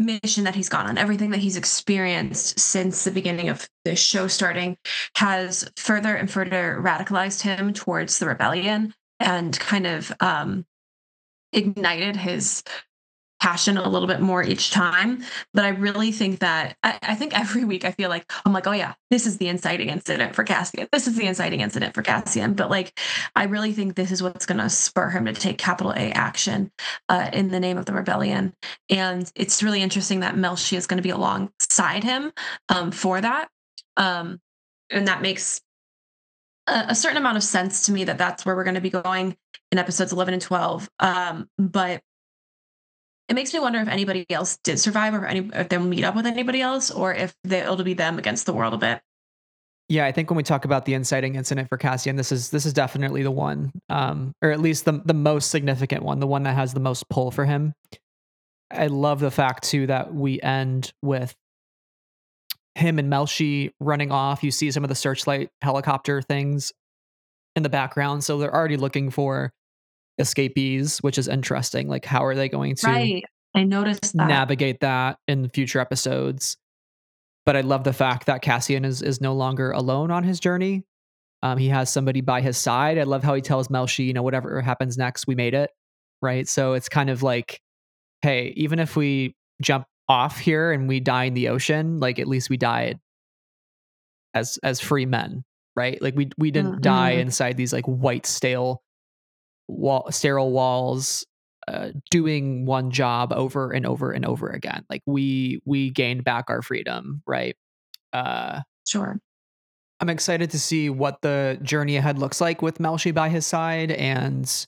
[0.00, 4.26] mission that he's gone on, everything that he's experienced since the beginning of the show
[4.26, 4.76] starting,
[5.16, 10.64] has further and further radicalized him towards the rebellion and kind of um,
[11.52, 12.62] ignited his
[13.40, 15.24] passion a little bit more each time.
[15.54, 18.66] But I really think that I, I, think every week I feel like I'm like,
[18.66, 20.88] oh yeah, this is the inciting incident for Cassian.
[20.92, 22.54] This is the inciting incident for Cassian.
[22.54, 22.98] But like,
[23.34, 26.70] I really think this is what's going to spur him to take capital A action
[27.08, 28.54] uh, in the name of the rebellion.
[28.88, 32.32] And it's really interesting that Melshi is going to be alongside him
[32.68, 33.48] um, for that.
[33.96, 34.40] Um,
[34.90, 35.60] and that makes
[36.66, 39.36] a, certain amount of sense to me that that's where we're going to be going
[39.72, 40.90] in episodes 11 and 12.
[41.00, 42.02] Um, but
[43.30, 46.02] it makes me wonder if anybody else did survive or if, any, if they'll meet
[46.02, 49.00] up with anybody else or if they, it'll be them against the world a bit.
[49.88, 52.66] Yeah, I think when we talk about the inciting incident for Cassian, this is this
[52.66, 56.44] is definitely the one, um, or at least the the most significant one, the one
[56.44, 57.72] that has the most pull for him.
[58.70, 61.34] I love the fact too that we end with
[62.76, 64.44] him and Melshi running off.
[64.44, 66.72] You see some of the searchlight helicopter things
[67.56, 69.52] in the background, so they're already looking for
[70.20, 71.88] escapees, which is interesting.
[71.88, 73.24] Like, how are they going to right.
[73.54, 74.28] I noticed that.
[74.28, 76.56] navigate that in future episodes?
[77.46, 80.84] But I love the fact that Cassian is is no longer alone on his journey.
[81.42, 82.98] Um, he has somebody by his side.
[82.98, 85.70] I love how he tells Melshi, you know, whatever happens next, we made it.
[86.22, 86.46] Right.
[86.46, 87.60] So it's kind of like,
[88.20, 92.28] hey, even if we jump off here and we die in the ocean, like at
[92.28, 92.98] least we died
[94.34, 95.44] as as free men,
[95.76, 96.00] right?
[96.02, 96.80] Like we we didn't mm-hmm.
[96.82, 98.82] die inside these like white stale
[99.70, 101.24] wall, sterile walls
[101.68, 106.46] uh, doing one job over and over and over again like we we gained back
[106.48, 107.54] our freedom right
[108.12, 109.18] uh sure
[110.00, 113.92] i'm excited to see what the journey ahead looks like with melshi by his side
[113.92, 114.66] and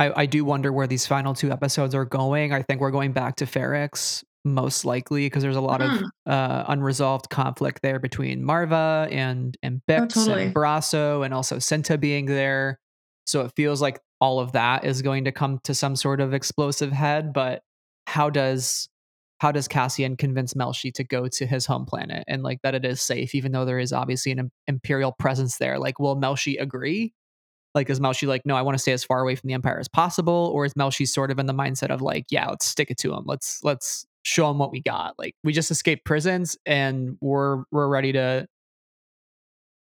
[0.00, 2.54] I, I do wonder where these final two episodes are going.
[2.54, 6.00] I think we're going back to Ferrix most likely because there's a lot mm.
[6.00, 10.44] of uh, unresolved conflict there between Marva and and Bix oh, totally.
[10.44, 12.78] and Brasso and also Cinta being there.
[13.26, 16.34] So it feels like all of that is going to come to some sort of
[16.34, 17.32] explosive head.
[17.32, 17.62] But
[18.06, 18.88] how does
[19.40, 22.84] how does Cassian convince Melshi to go to his home planet and like that it
[22.84, 25.78] is safe, even though there is obviously an imperial presence there?
[25.78, 27.14] Like, will Melshi agree?
[27.74, 29.78] Like, is Melshi like, no, I want to stay as far away from the Empire
[29.78, 32.90] as possible, or is Melshi sort of in the mindset of like, yeah, let's stick
[32.90, 33.22] it to him.
[33.24, 35.14] Let's let's show him what we got.
[35.18, 38.46] Like, we just escaped prisons and we're we're ready to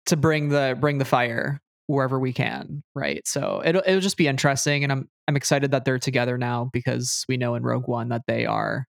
[0.07, 3.21] to bring the bring the fire wherever we can, right?
[3.25, 7.25] So it'll it'll just be interesting, and I'm I'm excited that they're together now because
[7.27, 8.85] we know in Rogue One that they are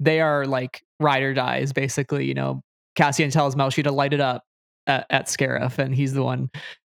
[0.00, 2.26] they are like ride or dies, basically.
[2.26, 2.62] You know,
[2.94, 4.42] Cassian tells Melshi to light it up
[4.86, 6.50] at, at Scarif, and he's the one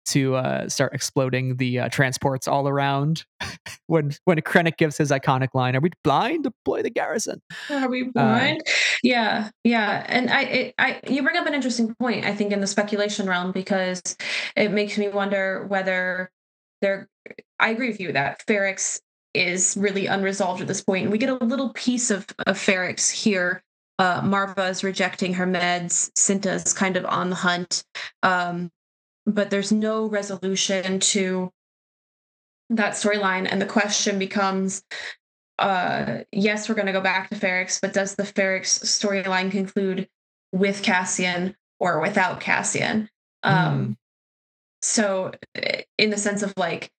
[0.06, 3.24] to uh, start exploding the uh, transports all around.
[3.86, 6.44] when when Krennic gives his iconic line, "Are we blind?
[6.44, 8.62] Deploy the garrison." Are we uh, blind?
[8.66, 8.70] Uh,
[9.02, 10.04] yeah, yeah.
[10.08, 12.24] And I, it, I, you bring up an interesting point.
[12.24, 14.02] I think in the speculation realm because
[14.56, 16.30] it makes me wonder whether
[16.80, 17.08] there.
[17.58, 19.00] I agree with you that Ferrix
[19.34, 23.10] is really unresolved at this point, and we get a little piece of of Ferrix
[23.10, 23.62] here.
[23.98, 26.10] Uh, Marva is rejecting her meds.
[26.16, 27.84] Cinta's kind of on the hunt.
[28.22, 28.70] Um,
[29.26, 31.52] but there's no resolution to
[32.70, 33.48] that storyline.
[33.50, 34.82] And the question becomes
[35.60, 40.08] uh, yes, we're going to go back to Ferrix, but does the Ferrix storyline conclude
[40.52, 43.08] with Cassian or without Cassian.
[43.42, 43.96] Um, mm.
[44.82, 46.90] So, eh, in the sense of like,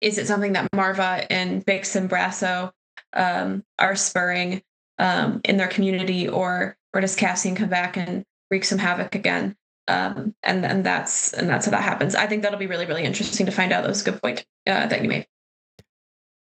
[0.00, 2.70] is it something that Marva and Bix and Brasso
[3.12, 4.62] um, are spurring
[4.98, 9.56] um, in their community, or or does Cassian come back and wreak some havoc again?
[9.88, 12.14] Um, and and that's and that's how that happens.
[12.14, 13.82] I think that'll be really really interesting to find out.
[13.82, 15.26] That was a good point uh, that you made.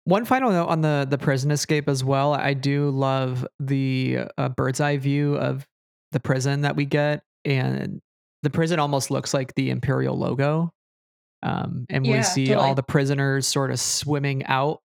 [0.05, 2.35] One final note on the the prison escape as well.
[2.35, 5.67] I do love the uh, bird's eye view of
[6.13, 8.01] the prison that we get, and
[8.43, 10.73] the prison almost looks like the imperial logo.
[11.43, 12.67] Um, and yeah, we see totally.
[12.67, 14.81] all the prisoners sort of swimming out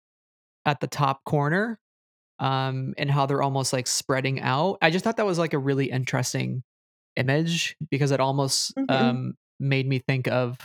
[0.64, 1.78] at the top corner,
[2.38, 4.78] um, and how they're almost like spreading out.
[4.80, 6.62] I just thought that was like a really interesting
[7.18, 8.90] image because it almost mm-hmm.
[8.90, 10.57] um, made me think of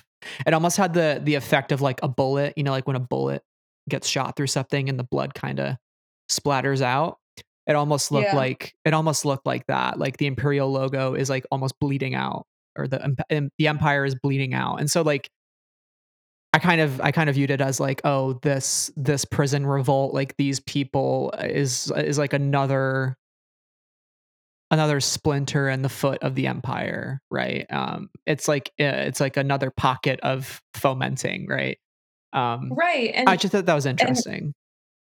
[0.45, 2.99] it almost had the the effect of like a bullet you know like when a
[2.99, 3.41] bullet
[3.89, 5.75] gets shot through something and the blood kind of
[6.31, 7.17] splatters out
[7.67, 8.35] it almost looked yeah.
[8.35, 12.45] like it almost looked like that like the imperial logo is like almost bleeding out
[12.77, 15.29] or the the empire is bleeding out and so like
[16.53, 20.13] I kind of I kind of viewed it as like oh this this prison revolt
[20.13, 23.17] like these people is is like another
[24.73, 27.65] another splinter in the foot of the empire right?
[27.69, 31.77] Um it's like eh, it's like another pocket of fomenting right?
[32.33, 34.53] Um right and i just thought that was interesting.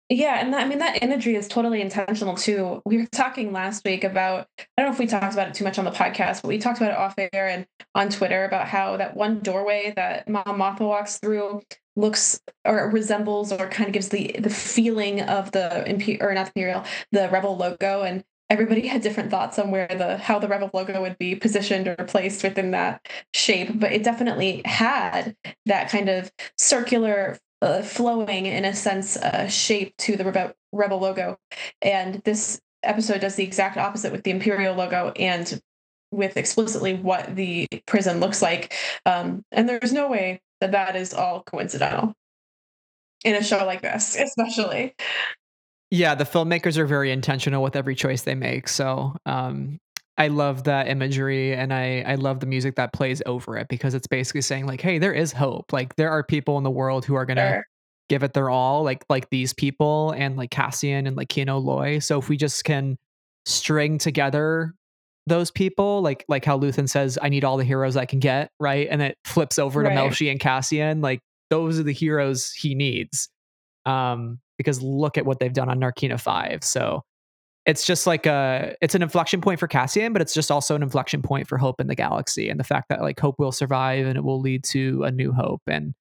[0.10, 2.82] Yeah, and that, I mean that imagery is totally intentional too.
[2.86, 5.66] We were talking last week about I don't know if we talked about it too
[5.66, 8.68] much on the podcast, but we talked about it off air and on Twitter about
[8.70, 11.62] how that one doorway that Mon Mothma walks through
[11.98, 15.82] looks or resembles or kind of gives the the feeling of the
[16.22, 20.18] or not the imperial the rebel logo and everybody had different thoughts on where the
[20.18, 24.62] how the rebel logo would be positioned or placed within that shape but it definitely
[24.66, 30.54] had that kind of circular uh, flowing in a sense uh, shape to the Rebe-
[30.72, 31.38] rebel logo.
[31.82, 35.60] And this episode does the exact opposite with the imperial logo and
[36.12, 38.74] with explicitly what the prison looks like.
[39.06, 42.14] Um, and there's no way that that is all coincidental
[43.24, 44.94] in a show like this especially
[45.92, 49.80] yeah the filmmakers are very intentional with every choice they make so um,
[50.18, 53.94] I love that imagery and I I love the music that plays over it because
[53.94, 57.06] it's basically saying like hey there is hope like there are people in the world
[57.06, 57.68] who are going to sure.
[58.10, 62.00] give it their all like like these people and like Cassian and like Kino Loy
[62.00, 62.98] so if we just can
[63.46, 64.74] string together
[65.28, 68.50] those people like like how Luthen says I need all the heroes I can get
[68.60, 69.94] right and it flips over right.
[69.94, 71.20] to Melshi and Cassian like
[71.52, 73.30] those are the heroes he needs
[73.86, 77.04] um because look at what they've done on Narkina 5 so
[77.68, 80.82] it's just like a it's an inflection point for Cassian, but it's just also an
[80.82, 84.08] inflection point for Hope in the galaxy and the fact that like Hope will survive
[84.08, 85.62] and it will lead to a new Hope.
[85.68, 85.94] And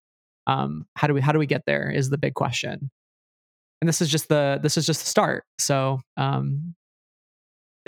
[0.46, 2.88] um, how do we how do we get there is the big question.
[3.80, 5.42] And this is just the this is just the start.
[5.58, 6.76] So um,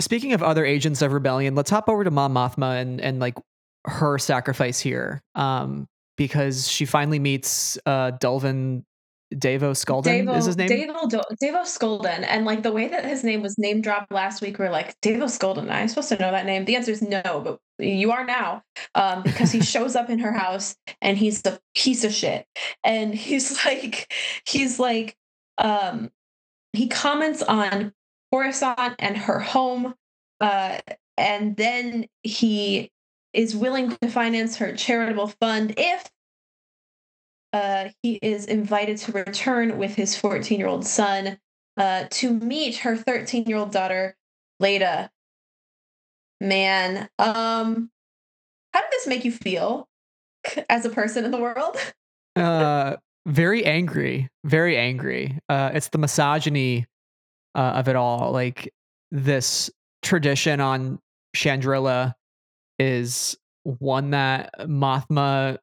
[0.01, 3.37] speaking of other agents of rebellion, let's hop over to Mon Mothma and and like
[3.85, 5.23] her sacrifice here.
[5.37, 8.85] Um, because she finally meets uh Dulvin
[9.35, 10.69] Davo Davo, is his name.
[10.69, 14.59] Davo Davo Sculdun, and like the way that his name was name dropped last week,
[14.59, 15.71] we are like Davo Sculdun.
[15.71, 16.65] I'm supposed to know that name.
[16.65, 18.63] The answer is no, but you are now,
[18.95, 22.47] um, because he shows up in her house and he's the piece of shit,
[22.83, 24.13] and he's like,
[24.47, 25.15] he's like,
[25.59, 26.11] um,
[26.73, 27.93] he comments on
[28.33, 29.95] Coruscant and her home,
[30.41, 30.79] uh,
[31.19, 32.91] and then he
[33.35, 36.11] is willing to finance her charitable fund if
[37.53, 41.39] uh, he is invited to return with his 14 year old son
[41.77, 44.17] uh, to meet her 13 year old daughter,
[44.61, 45.11] Leda.
[46.41, 47.91] Man, um,
[48.73, 49.89] how did this make you feel
[50.69, 51.77] as a person in the world?
[52.37, 55.39] uh, very angry, very angry.
[55.49, 56.87] Uh, it's the misogyny
[57.55, 58.33] uh, of it all.
[58.33, 58.73] Like
[59.11, 59.71] this
[60.03, 60.99] tradition on
[61.37, 62.15] Chandrila
[62.79, 65.59] is one that Mothma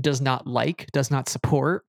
[0.00, 1.84] does not like, does not support.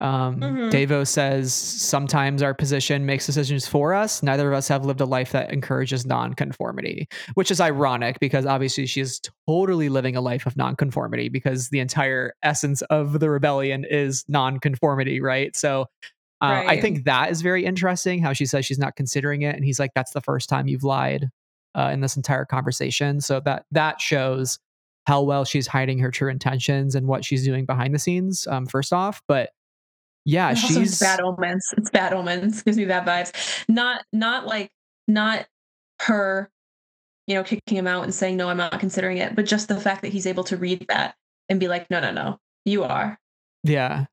[0.00, 0.68] Um, mm-hmm.
[0.70, 4.20] Davo says sometimes our position makes decisions for us.
[4.20, 8.86] Neither of us have lived a life that encourages nonconformity, which is ironic because obviously
[8.86, 13.86] she is totally living a life of nonconformity because the entire essence of the rebellion
[13.88, 15.54] is nonconformity, right?
[15.54, 15.86] So
[16.42, 16.68] uh, right.
[16.68, 19.54] I think that is very interesting how she says she's not considering it.
[19.54, 21.30] And he's like, that's the first time you've lied
[21.76, 23.20] uh, in this entire conversation.
[23.20, 24.58] So that that shows
[25.06, 28.46] how well she's hiding her true intentions and what she's doing behind the scenes.
[28.46, 29.50] Um, first off, but
[30.24, 31.66] yeah, she's bad omens.
[31.76, 32.62] It's bad omens.
[32.62, 33.64] Gives me bad vibes.
[33.68, 34.70] Not not like
[35.08, 35.46] not
[36.02, 36.50] her,
[37.26, 39.80] you know, kicking him out and saying no, I'm not considering it, but just the
[39.80, 41.16] fact that he's able to read that
[41.48, 43.18] and be like, no, no, no, you are.
[43.64, 44.06] Yeah.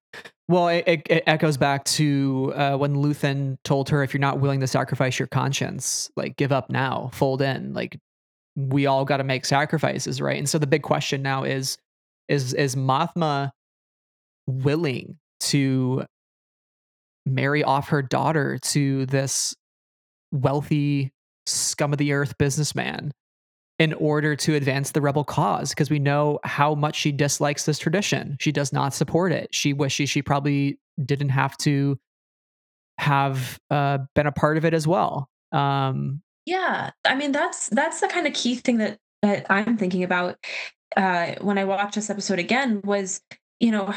[0.47, 4.39] Well, it, it, it echoes back to uh, when Luthen told her, "If you're not
[4.39, 7.73] willing to sacrifice your conscience, like give up now, fold in.
[7.73, 7.99] Like
[8.67, 11.77] we all got to make sacrifices, right?" And so the big question now is,
[12.27, 13.51] is is Mothma
[14.47, 16.03] willing to
[17.25, 19.55] marry off her daughter to this
[20.31, 21.11] wealthy
[21.45, 23.11] scum of the earth businessman
[23.79, 27.79] in order to advance the rebel cause because we know how much she dislikes this
[27.79, 28.35] tradition.
[28.39, 29.49] She does not support it.
[29.53, 31.97] She wishes she probably didn't have to
[32.97, 35.29] have uh, been a part of it as well.
[35.53, 40.03] Um, yeah, I mean that's that's the kind of key thing that that I'm thinking
[40.03, 40.37] about
[40.97, 43.21] uh, when I watched this episode again was
[43.59, 43.93] you know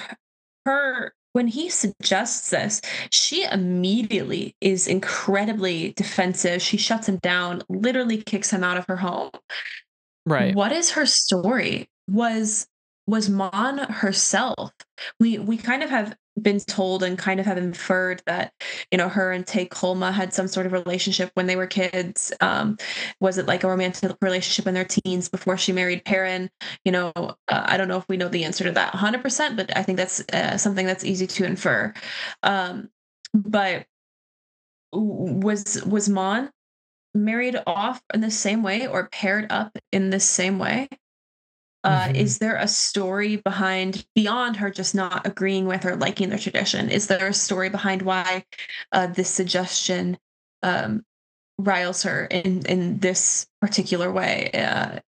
[0.66, 6.60] her when he suggests this, she immediately is incredibly defensive.
[6.60, 9.30] She shuts him down, literally kicks him out of her home.
[10.26, 10.54] Right.
[10.54, 11.88] What is her story?
[12.06, 12.66] Was
[13.06, 14.70] was Mon herself?
[15.18, 18.52] We we kind of have been told and kind of have inferred that
[18.90, 22.32] you know her and Tay Kolma had some sort of relationship when they were kids.
[22.40, 22.78] Um,
[23.20, 26.50] was it like a romantic relationship in their teens before she married Perrin?
[26.84, 29.56] You know, uh, I don't know if we know the answer to that 100, percent
[29.56, 31.92] but I think that's uh, something that's easy to infer.
[32.42, 32.88] Um,
[33.34, 33.86] but
[34.92, 36.50] was was Mon
[37.14, 40.88] married off in the same way or paired up in the same way?
[41.84, 42.16] Uh, mm-hmm.
[42.16, 46.88] Is there a story behind beyond her just not agreeing with or liking the tradition?
[46.88, 48.44] Is there a story behind why
[48.92, 50.18] uh, this suggestion
[50.62, 51.04] um,
[51.58, 55.00] riles her in in this particular way uh,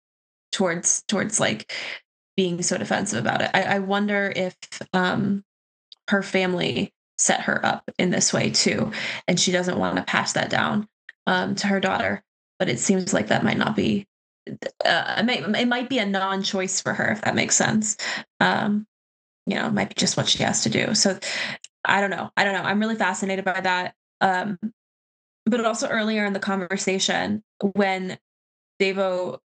[0.50, 1.72] towards towards like
[2.36, 3.50] being so defensive about it?
[3.52, 4.56] I, I wonder if
[4.94, 5.44] um,
[6.08, 8.92] her family set her up in this way too,
[9.28, 10.88] and she doesn't want to pass that down
[11.26, 12.22] um, to her daughter.
[12.58, 14.06] But it seems like that might not be
[14.84, 17.96] uh, it, may, it might be a non-choice for her if that makes sense.
[18.40, 18.86] Um
[19.46, 20.94] you know it might be just what she has to do.
[20.94, 21.18] So
[21.84, 23.94] i don't know i don't know i'm really fascinated by that.
[24.20, 24.58] Um
[25.46, 27.42] but also earlier in the conversation
[27.74, 28.18] when
[28.80, 29.38] Devo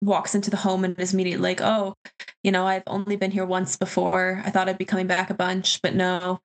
[0.00, 1.94] walks into the home and is immediately like oh
[2.42, 4.42] you know i've only been here once before.
[4.44, 6.40] I thought i'd be coming back a bunch but no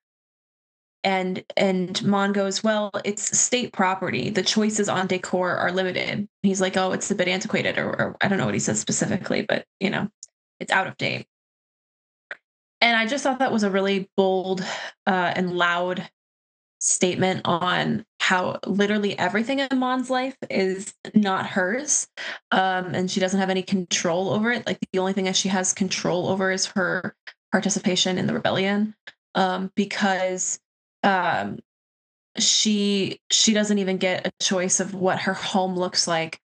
[1.06, 4.28] and and Mon goes, well, it's state property.
[4.28, 6.28] The choices on decor are limited.
[6.42, 8.80] He's like, oh, it's a bit antiquated, or, or I don't know what he says
[8.80, 10.08] specifically, but you know,
[10.58, 11.26] it's out of date.
[12.80, 14.62] And I just thought that was a really bold
[15.06, 16.10] uh, and loud
[16.80, 22.08] statement on how literally everything in Mon's life is not hers,
[22.50, 24.66] um, and she doesn't have any control over it.
[24.66, 27.14] Like the only thing that she has control over is her
[27.52, 28.96] participation in the rebellion,
[29.36, 30.58] um, because
[31.06, 31.58] um,
[32.38, 36.38] she she doesn't even get a choice of what her home looks like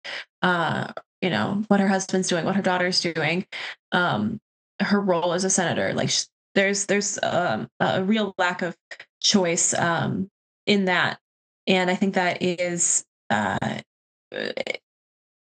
[0.43, 0.93] uh
[1.23, 3.47] you know what her husband's doing what her daughter's doing
[3.93, 4.39] um
[4.81, 6.11] her role as a senator like
[6.55, 8.77] there's there's um, a real lack of
[9.23, 10.29] choice um
[10.67, 11.19] in that
[11.67, 13.79] and i think that is uh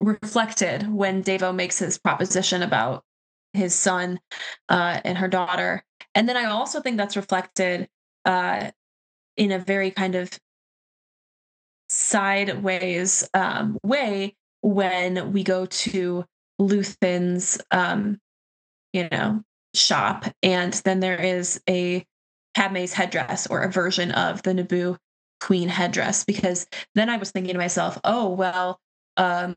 [0.01, 3.03] reflected when Devo makes his proposition about
[3.53, 4.21] his son
[4.69, 5.85] uh, and her daughter.
[6.15, 7.89] And then I also think that's reflected
[8.25, 8.71] uh,
[9.39, 10.31] in a very kind of
[11.89, 16.25] sideways um, way when we go to
[16.61, 18.19] Luthen's, um,
[18.93, 19.43] you know,
[19.75, 22.05] shop, and then there is a
[22.55, 24.97] Padme's headdress or a version of the Naboo
[25.41, 26.25] queen headdress.
[26.25, 28.81] Because then I was thinking to myself, oh well,
[29.17, 29.55] um,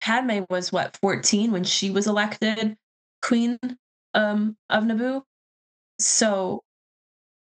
[0.00, 2.76] Padme was what 14 when she was elected
[3.22, 3.58] queen
[4.14, 5.22] um, of Naboo.
[6.00, 6.62] So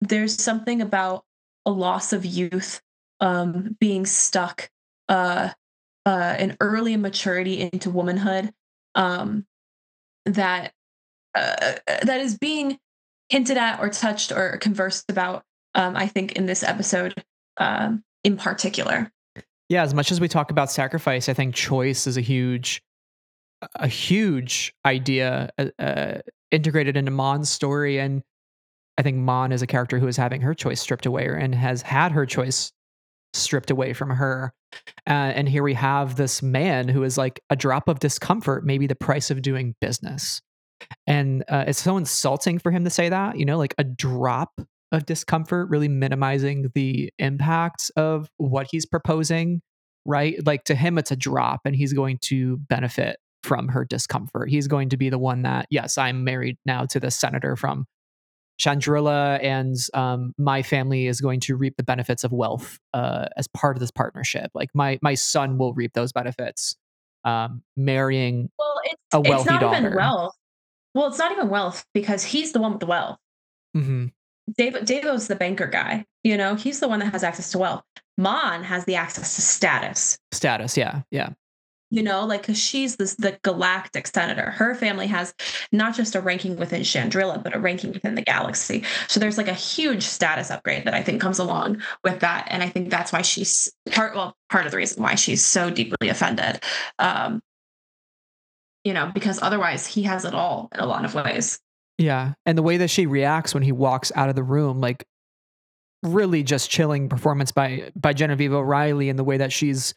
[0.00, 1.24] there's something about
[1.64, 2.80] a loss of youth
[3.20, 4.70] um, being stuck
[5.08, 5.50] uh,
[6.04, 8.52] uh, an early maturity into womanhood
[8.94, 9.46] um,
[10.24, 10.72] that
[11.34, 12.78] uh, that is being
[13.28, 15.42] hinted at or touched or conversed about
[15.74, 17.14] um, i think in this episode
[17.58, 19.10] um, in particular.
[19.68, 22.82] Yeah as much as we talk about sacrifice i think choice is a huge
[23.76, 26.18] a huge idea uh, uh
[26.50, 27.98] integrated into mon's story.
[27.98, 28.22] And
[28.98, 31.82] I think Mon is a character who is having her choice stripped away and has
[31.82, 32.72] had her choice
[33.34, 34.52] stripped away from her.
[35.06, 38.86] Uh, and here we have this man who is like a drop of discomfort, maybe
[38.86, 40.40] the price of doing business.
[41.06, 44.60] And uh, it's so insulting for him to say that, you know, like a drop
[44.92, 49.60] of discomfort, really minimizing the impact of what he's proposing,
[50.04, 50.36] right?
[50.46, 54.48] Like to him, it's a drop and he's going to benefit from her discomfort.
[54.50, 57.86] He's going to be the one that, yes, I'm married now to the senator from
[58.58, 63.46] Chandrila and um, my family is going to reap the benefits of wealth uh, as
[63.48, 64.50] part of this partnership.
[64.54, 66.76] Like my my son will reap those benefits,
[67.24, 69.86] um, marrying well, it's, a wealthy it's not daughter.
[69.86, 70.34] Even wealth.
[70.94, 73.18] Well, it's not even wealth because he's the one with the wealth.
[73.74, 74.06] hmm
[74.56, 76.06] Dave Davo's the banker guy.
[76.22, 77.82] You know, he's the one that has access to wealth.
[78.16, 80.16] Mon has the access to status.
[80.32, 81.30] Status, yeah, yeah,
[81.90, 84.50] You know, like because she's this the galactic senator.
[84.50, 85.32] Her family has
[85.70, 88.82] not just a ranking within Chandrila, but a ranking within the galaxy.
[89.06, 92.62] So there's like a huge status upgrade that I think comes along with that, and
[92.62, 94.16] I think that's why she's part.
[94.16, 96.60] Well, part of the reason why she's so deeply offended.
[96.98, 97.40] Um,
[98.82, 101.58] you know, because otherwise he has it all in a lot of ways.
[101.98, 102.34] yeah.
[102.44, 105.04] And the way that she reacts when he walks out of the room, like
[106.02, 109.94] really just chilling performance by by Genevieve O'Reilly, and the way that she's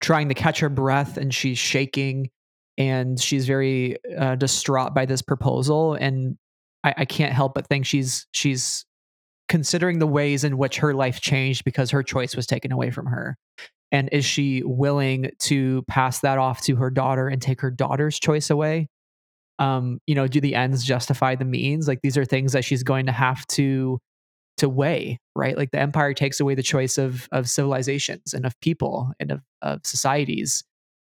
[0.00, 2.30] trying to catch her breath and she's shaking
[2.76, 6.36] and she's very uh, distraught by this proposal and
[6.84, 8.84] I, I can't help but think she's she's
[9.48, 13.06] considering the ways in which her life changed because her choice was taken away from
[13.06, 13.36] her.
[13.90, 18.18] And is she willing to pass that off to her daughter and take her daughter's
[18.18, 18.88] choice away?
[19.58, 21.88] Um you know do the ends justify the means?
[21.88, 23.98] Like these are things that she's going to have to
[24.58, 25.56] to weigh right?
[25.56, 29.40] Like the empire takes away the choice of of civilizations and of people and of,
[29.62, 30.64] of societies.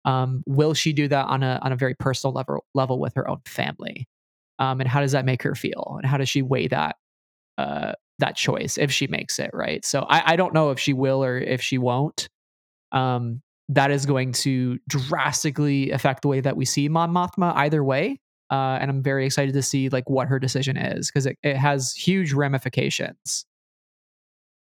[0.05, 3.28] Um will she do that on a on a very personal level level with her
[3.28, 4.09] own family?
[4.59, 5.97] Um and how does that make her feel?
[5.99, 6.97] And how does she weigh that
[7.59, 9.84] uh that choice if she makes it right?
[9.84, 12.28] So i i don't know if she will or if she won't.
[12.93, 17.82] Um that is going to drastically affect the way that we see Mon Mothma either
[17.82, 18.20] way.
[18.53, 21.57] Uh, and I'm very excited to see like what her decision is because it, it
[21.57, 23.46] has huge ramifications.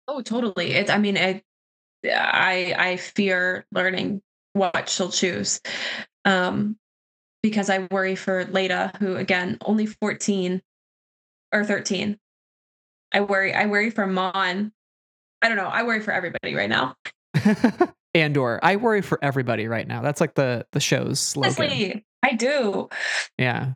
[0.09, 0.73] Oh, totally.
[0.73, 0.89] It.
[0.89, 1.41] I mean, it,
[2.05, 4.21] I I fear learning
[4.51, 5.61] what she'll choose,
[6.25, 6.77] um,
[7.41, 10.61] because I worry for Leda, who again only fourteen
[11.53, 12.19] or thirteen.
[13.13, 13.53] I worry.
[13.53, 14.73] I worry for Mon.
[15.41, 15.67] I don't know.
[15.67, 16.95] I worry for everybody right now.
[18.13, 20.01] Andor, I worry for everybody right now.
[20.01, 21.53] That's like the the show's slogan.
[21.57, 22.89] Honestly, I do.
[23.37, 23.73] Yeah.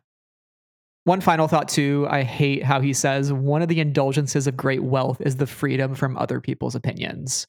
[1.04, 2.06] One final thought too.
[2.10, 5.94] I hate how he says one of the indulgences of great wealth is the freedom
[5.94, 7.46] from other people's opinions.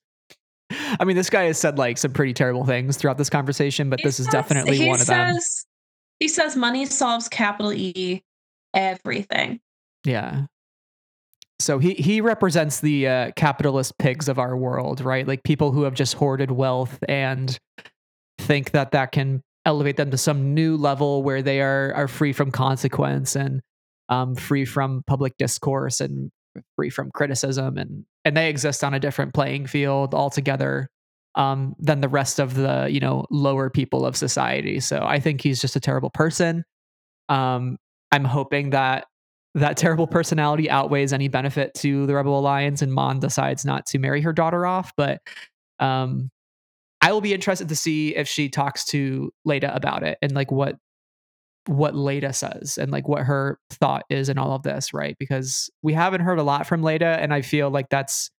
[0.72, 4.00] I mean, this guy has said like some pretty terrible things throughout this conversation, but
[4.00, 5.38] He this is definitely one of them.
[6.20, 8.24] He says money solves capital E
[8.74, 9.60] everything.
[10.06, 10.46] Yeah.
[11.60, 15.28] So he he represents the uh, capitalist pigs of our world, right?
[15.28, 17.58] Like people who have just hoarded wealth and
[18.40, 22.34] think that that can elevate them to some new level where they are are free
[22.34, 23.62] from consequence and
[24.10, 26.32] um, free from public discourse and
[26.76, 30.90] free from criticism and and they exist on a different playing field altogether
[31.36, 34.80] um, than the rest of the you know lower people of society.
[34.80, 36.64] So I think he's just a terrible person.
[37.30, 37.78] Um,
[38.12, 39.06] I'm hoping that
[39.56, 44.00] that terrible personality outweighs any benefit to the Rebel Alliance, and Mon decides not to
[44.00, 44.92] marry her daughter off.
[44.98, 45.20] But
[45.80, 46.30] um,
[47.04, 50.52] I will be interested to see if she talks to Leda about it and like
[50.52, 50.78] what
[51.66, 55.18] what Leda says and like what her thought is in all of this, right?
[55.20, 58.32] Because we haven't heard a lot from Leda, and I feel like that's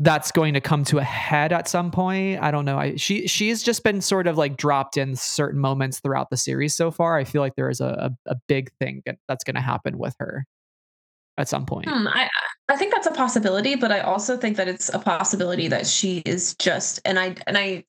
[0.00, 2.42] that's going to come to a head at some point.
[2.42, 2.76] I don't know.
[2.76, 6.74] I she she's just been sort of like dropped in certain moments throughout the series
[6.74, 7.16] so far.
[7.16, 10.14] I feel like there is a a, a big thing that's going to happen with
[10.18, 10.44] her
[11.38, 11.88] at some point.
[11.88, 12.28] Hmm, I
[12.68, 16.18] I think that's a possibility, but I also think that it's a possibility that she
[16.24, 17.84] is just and I and I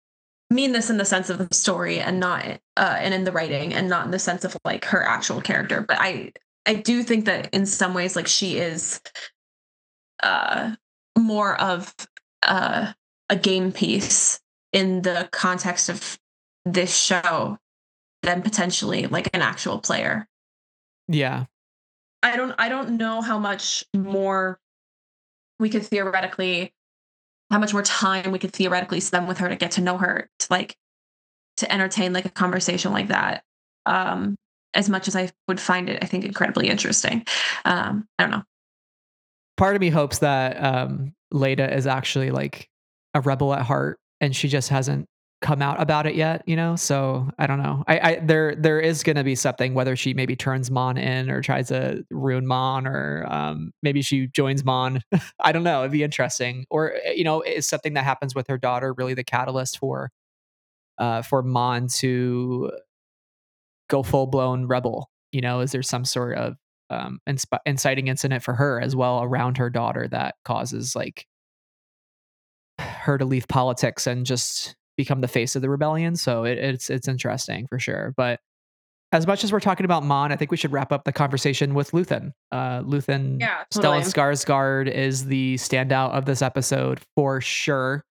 [0.49, 2.45] mean this in the sense of the story and not
[2.77, 5.81] uh and in the writing and not in the sense of like her actual character,
[5.81, 6.33] but I
[6.65, 8.99] I do think that in some ways like she is
[10.23, 10.75] uh
[11.17, 11.93] more of
[12.43, 12.91] uh
[13.29, 14.39] a game piece
[14.73, 16.19] in the context of
[16.65, 17.57] this show
[18.23, 20.27] than potentially like an actual player.
[21.07, 21.45] Yeah.
[22.23, 24.59] I don't I don't know how much more
[25.59, 26.73] we could theoretically
[27.51, 30.29] how much more time we could theoretically spend with her to get to know her
[30.39, 30.75] to like
[31.57, 33.43] to entertain like a conversation like that.
[33.85, 34.35] Um
[34.73, 37.25] as much as I would find it I think incredibly interesting.
[37.63, 38.43] Um I don't know.
[39.57, 42.69] Part of me hopes that um Leda is actually like
[43.13, 45.07] a rebel at heart and she just hasn't
[45.41, 46.75] come out about it yet, you know?
[46.75, 47.83] So I don't know.
[47.87, 51.41] I, I there there is gonna be something, whether she maybe turns Mon in or
[51.41, 55.01] tries to ruin Mon or um maybe she joins Mon.
[55.39, 55.81] I don't know.
[55.81, 56.65] It'd be interesting.
[56.69, 60.11] Or uh, you know, is something that happens with her daughter really the catalyst for
[60.97, 62.71] uh for Mon to
[63.89, 65.09] go full blown rebel?
[65.31, 66.55] You know, is there some sort of
[66.89, 71.27] um insp- inciting incident for her as well around her daughter that causes like
[72.79, 76.15] her to leave politics and just become the face of the rebellion.
[76.15, 78.13] So it, it's it's interesting for sure.
[78.15, 78.39] But
[79.11, 81.73] as much as we're talking about Mon, I think we should wrap up the conversation
[81.73, 82.31] with Luthen.
[82.51, 84.01] Uh, Luthen Yeah, Stellan totally.
[84.01, 88.03] Skarsgård is the standout of this episode for sure.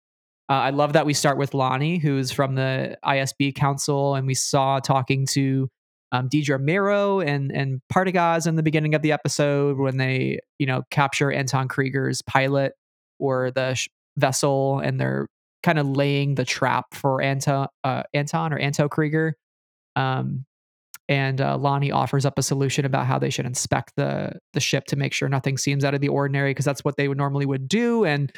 [0.49, 4.35] Uh, I love that we start with Lonnie, who's from the ISB Council, and we
[4.35, 5.69] saw talking to
[6.13, 10.67] um, Dedra Meero and and Partagaz in the beginning of the episode when they you
[10.67, 12.73] know capture Anton Kreegyr's pilot
[13.19, 15.27] or the sh- vessel and they're
[15.65, 19.33] kind of laying the trap for Anton uh, Anton or Anto Kreegyr.
[19.97, 20.45] Um,
[21.09, 24.85] and uh, Lonnie offers up a solution about how they should inspect the the ship
[24.87, 27.47] to make sure nothing seems out of the ordinary because that's what they would normally
[27.47, 28.05] would do.
[28.05, 28.33] And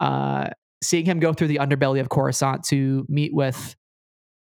[0.00, 0.48] uh,
[0.82, 3.76] seeing him go through the underbelly of Coruscant to meet with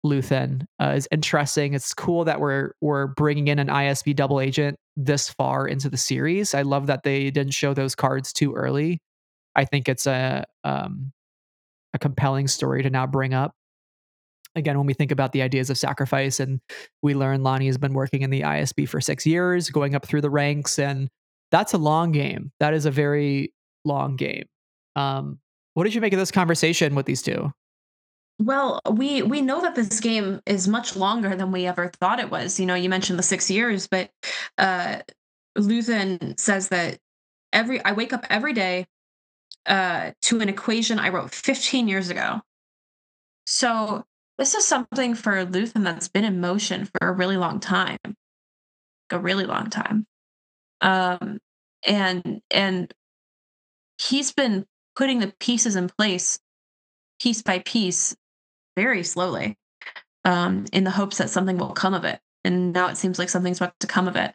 [0.05, 1.73] Luthen uh, is interesting.
[1.73, 5.97] It's cool that we're we're bringing in an ISB double agent this far into the
[5.97, 6.53] series.
[6.53, 8.99] I love that they didn't show those cards too early.
[9.55, 11.11] I think it's a um,
[11.95, 13.55] a compelling story to now bring up.
[14.55, 16.61] Again, when we think about the ideas of sacrifice, and
[17.01, 20.21] we learn Lonnie has been working in the ISB for six years, going up through
[20.21, 21.09] the ranks, and
[21.51, 22.51] that's a long game.
[22.59, 24.45] That is a very long game.
[24.95, 25.39] Um,
[25.73, 27.51] what did you make of this conversation with these two?
[28.39, 32.29] Well, we we know that this game is much longer than we ever thought it
[32.29, 32.59] was.
[32.59, 34.09] You know, you mentioned the six years, but
[34.57, 34.99] uh,
[35.57, 36.99] Luthen says that
[37.53, 38.85] every I wake up every day
[39.65, 42.41] uh, to an equation I wrote 15 years ago.
[43.45, 44.05] So
[44.37, 47.99] this is something for Luthen that's been in motion for a really long time,
[49.11, 50.05] a really long time.
[50.81, 51.39] Um,
[51.87, 52.93] and and
[54.01, 56.39] he's been putting the pieces in place,
[57.21, 58.15] piece by piece,
[58.75, 59.57] very slowly,
[60.25, 62.19] um, in the hopes that something will come of it.
[62.43, 64.33] And now it seems like something's about to come of it.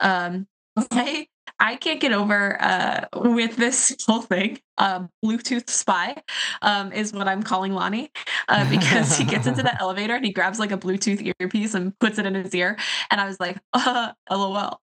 [0.00, 0.46] Um,
[0.90, 1.28] I
[1.60, 4.60] I can't get over uh, with this whole thing.
[4.78, 6.22] Um, Bluetooth spy
[6.62, 8.10] um, is what I'm calling Lonnie
[8.48, 11.98] uh, because he gets into the elevator and he grabs like a Bluetooth earpiece and
[11.98, 12.76] puts it in his ear.
[13.10, 14.80] And I was like, uh, lol.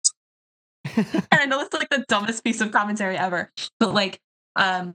[0.96, 3.50] and I know it's like the dumbest piece of commentary ever,
[3.80, 4.20] but like,
[4.56, 4.94] um,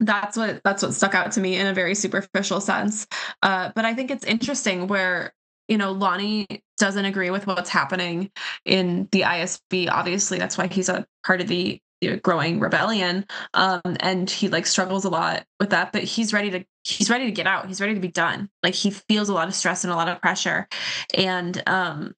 [0.00, 3.06] that's what that's what stuck out to me in a very superficial sense.
[3.42, 5.32] Uh, but I think it's interesting where
[5.68, 6.46] you know, Lonnie
[6.78, 8.30] doesn't agree with what's happening
[8.64, 9.90] in the ISB.
[9.90, 11.80] Obviously, that's why he's a part of the
[12.22, 13.24] growing rebellion
[13.54, 17.26] um and he like struggles a lot with that but he's ready to he's ready
[17.26, 17.66] to get out.
[17.66, 18.48] He's ready to be done.
[18.62, 20.68] Like he feels a lot of stress and a lot of pressure.
[21.14, 22.14] And um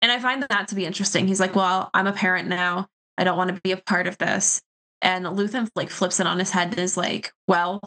[0.00, 1.28] and i find that to be interesting.
[1.28, 2.88] He's like well i'm a parent now.
[3.16, 4.60] I don't want to be a part of this.
[5.02, 7.80] And Luthen like flips it on his head and is like well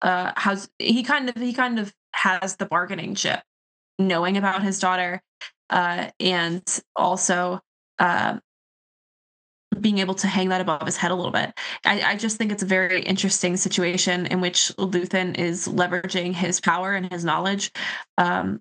[0.00, 3.42] uh how's he kind of he kind of has the bargaining chip
[4.06, 5.22] knowing about his daughter
[5.70, 6.62] uh, and
[6.96, 7.60] also
[7.98, 8.38] uh,
[9.80, 11.52] being able to hang that above his head a little bit.
[11.84, 16.60] I, I, just think it's a very interesting situation in which Luthen is leveraging his
[16.60, 17.72] power and his knowledge
[18.18, 18.60] um,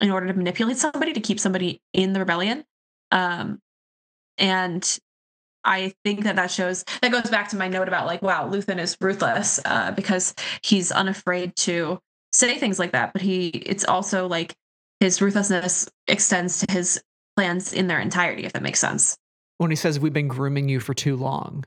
[0.00, 2.64] in order to manipulate somebody to keep somebody in the rebellion.
[3.12, 3.60] Um,
[4.38, 4.98] and
[5.64, 8.78] I think that that shows that goes back to my note about like, wow, Luthen
[8.78, 12.00] is ruthless uh, because he's unafraid to
[12.32, 13.12] say things like that.
[13.12, 14.56] But he, it's also like
[15.02, 17.02] his ruthlessness extends to his
[17.36, 19.18] plans in their entirety, if that makes sense.
[19.58, 21.64] When he says we've been grooming you for too long.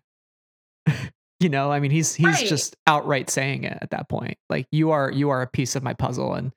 [1.42, 2.48] you know, I mean he's he's right.
[2.48, 4.38] just outright saying it at that point.
[4.50, 6.54] Like you are you are a piece of my puzzle and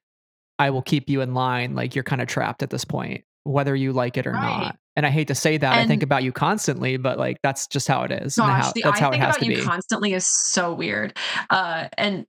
[0.60, 1.74] I will keep you in line.
[1.74, 4.60] Like you're kind of trapped at this point, whether you like it or right.
[4.60, 4.78] not.
[4.94, 5.72] And I hate to say that.
[5.72, 8.36] And I think about you constantly, but like that's just how it is.
[8.36, 9.62] Gosh, how, the, that's I how it has to be.
[9.62, 11.16] Constantly is so weird,
[11.50, 12.24] uh, and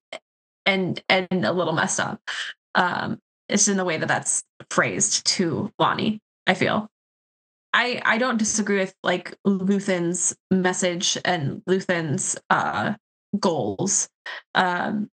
[0.65, 2.19] and and a little messed up.
[2.73, 3.19] Um,
[3.49, 6.89] it's in the way that that's phrased to Lonnie, I feel.
[7.73, 12.93] I I don't disagree with like Luthen's message and Luthen's uh
[13.39, 14.09] goals.
[14.55, 15.09] Um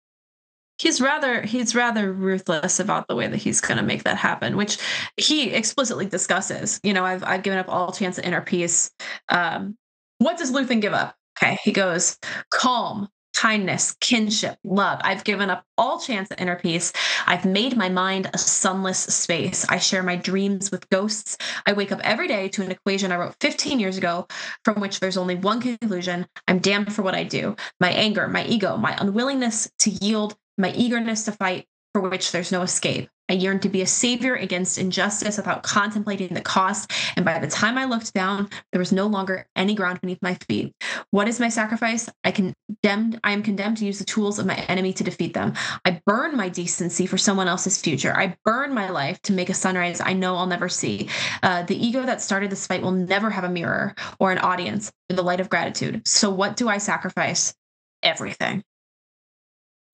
[0.78, 4.57] he's rather he's rather ruthless about the way that he's going to make that happen
[4.57, 4.78] which
[5.16, 8.91] he explicitly discusses you know i've i've given up all chance at inner peace
[9.28, 9.76] um
[10.18, 12.18] what does luthen give up okay he goes
[12.51, 15.01] calm kindness, kinship, love.
[15.03, 16.93] I've given up all chance at inner peace.
[17.26, 19.66] I've made my mind a sunless space.
[19.68, 21.37] I share my dreams with ghosts.
[21.66, 24.26] I wake up every day to an equation I wrote 15 years ago,
[24.64, 27.57] from which there's only one conclusion I'm damned for what I do.
[27.80, 32.51] My anger, my ego, my unwillingness to yield, my eagerness to fight, for which there's
[32.51, 33.09] no escape.
[33.28, 36.90] I yearned to be a savior against injustice without contemplating the cost.
[37.16, 40.34] And by the time I looked down, there was no longer any ground beneath my
[40.47, 40.74] feet.
[41.11, 42.11] What is my sacrifice?
[42.22, 45.55] I condemned, I am condemned to use the tools of my enemy to defeat them.
[45.86, 48.14] I burn my decency for someone else's future.
[48.14, 51.09] I burn my life to make a sunrise I know I'll never see.
[51.42, 54.92] Uh, the ego that started this fight will never have a mirror or an audience
[55.09, 56.07] or the light of gratitude.
[56.07, 57.55] So what do I sacrifice?
[58.03, 58.64] Everything.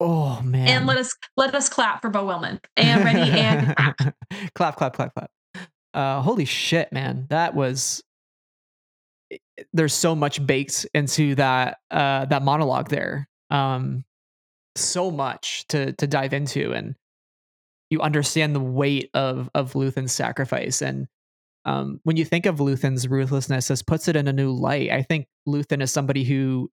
[0.00, 0.66] Oh man!
[0.66, 2.58] And let us let us clap for Beau Willimon.
[2.76, 3.74] And ready and
[4.54, 5.30] clap, clap, clap, clap.
[5.92, 7.26] Uh, holy shit, man!
[7.28, 8.02] That was.
[9.74, 13.28] There's so much baked into that uh, that monologue there.
[13.50, 14.04] Um,
[14.74, 16.94] so much to to dive into, and
[17.90, 21.08] you understand the weight of of Luthen's sacrifice and
[21.64, 24.90] um, when you think of Luthen's ruthlessness, this puts it in a new light.
[24.90, 26.70] I think Luthen is somebody who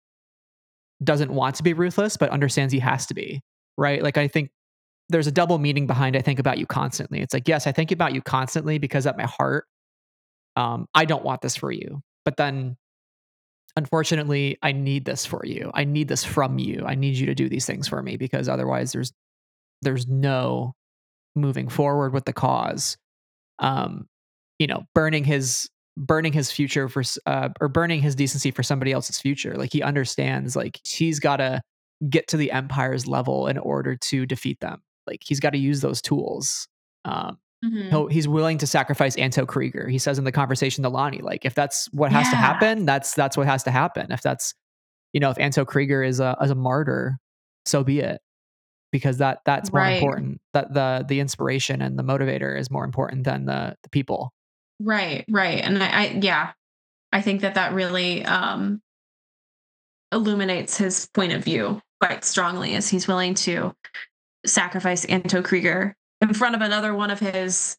[1.03, 3.41] doesn't want to be ruthless, but understands he has to be,
[3.77, 4.01] right?
[4.01, 4.49] Like, I think
[5.09, 7.21] there's a double meaning behind I think about you constantly.
[7.21, 9.65] It's like, yes, I think about you constantly because at my heart,
[10.55, 12.01] um, I don't want this for you.
[12.25, 12.75] But then
[13.77, 15.71] unfortunately, I need this for you.
[15.73, 16.83] I need this from you.
[16.85, 19.13] I need you to do these things for me because otherwise there's
[19.83, 20.73] there's no
[21.35, 22.97] moving forward with the cause.
[23.59, 24.07] Um,
[24.57, 28.91] you know, burning his burning his future for uh, or burning his decency for somebody
[28.91, 29.55] else's future.
[29.55, 31.61] Like he understands like he's got to
[32.09, 34.81] get to the empire's level in order to defeat them.
[35.07, 36.67] Like he's got to use those tools.
[37.03, 38.09] Um, mm-hmm.
[38.09, 39.89] he's willing to sacrifice Anto Kreegyr.
[39.89, 42.31] He says in the conversation to Lonnie, like if that's what has yeah.
[42.31, 44.11] to happen, that's that's what has to happen.
[44.11, 44.53] If that's
[45.13, 47.17] you know if Anto Kreegyr is a as a martyr,
[47.65, 48.21] so be it
[48.91, 50.01] because that that's more right.
[50.01, 54.31] important that the the inspiration and the motivator is more important than the the people
[54.79, 56.51] right right and i, I yeah
[57.11, 58.81] i think that that really um
[60.11, 63.73] illuminates his point of view quite strongly as he's willing to
[64.45, 67.77] sacrifice anto Kreegyr in front of another one of his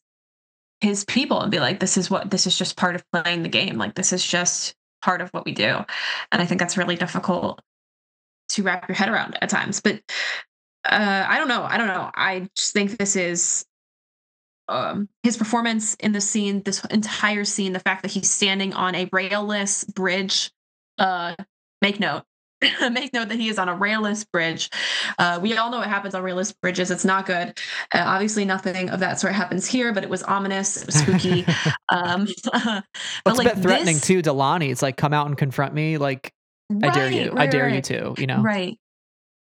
[0.81, 3.49] his people and be like this is what this is just part of playing the
[3.49, 5.77] game like this is just part of what we do
[6.31, 7.59] and i think that's really difficult
[8.49, 10.01] to wrap your head around at times but
[10.85, 11.63] uh, I don't know.
[11.63, 12.09] I don't know.
[12.13, 13.65] I just think this is
[14.69, 18.95] um, his performance in the scene, this entire scene, the fact that he's standing on
[18.95, 20.51] a railless bridge.
[20.97, 21.35] Uh,
[21.81, 22.23] make note.
[22.91, 24.69] make note that he is on a railless bridge.
[25.17, 26.91] Uh, we all know what happens on railless bridges.
[26.91, 27.57] It's not good.
[27.93, 30.77] Uh, obviously, nothing of that sort happens here, but it was ominous.
[30.77, 31.45] It was spooky.
[31.89, 32.83] um, but
[33.25, 34.71] it's like a bit threatening this, too, Delani.
[34.71, 35.97] It's like, come out and confront me.
[35.97, 36.33] Like,
[36.69, 37.31] right, I dare you.
[37.31, 37.75] Right, I dare right.
[37.75, 38.15] you to.
[38.17, 38.77] You know, right.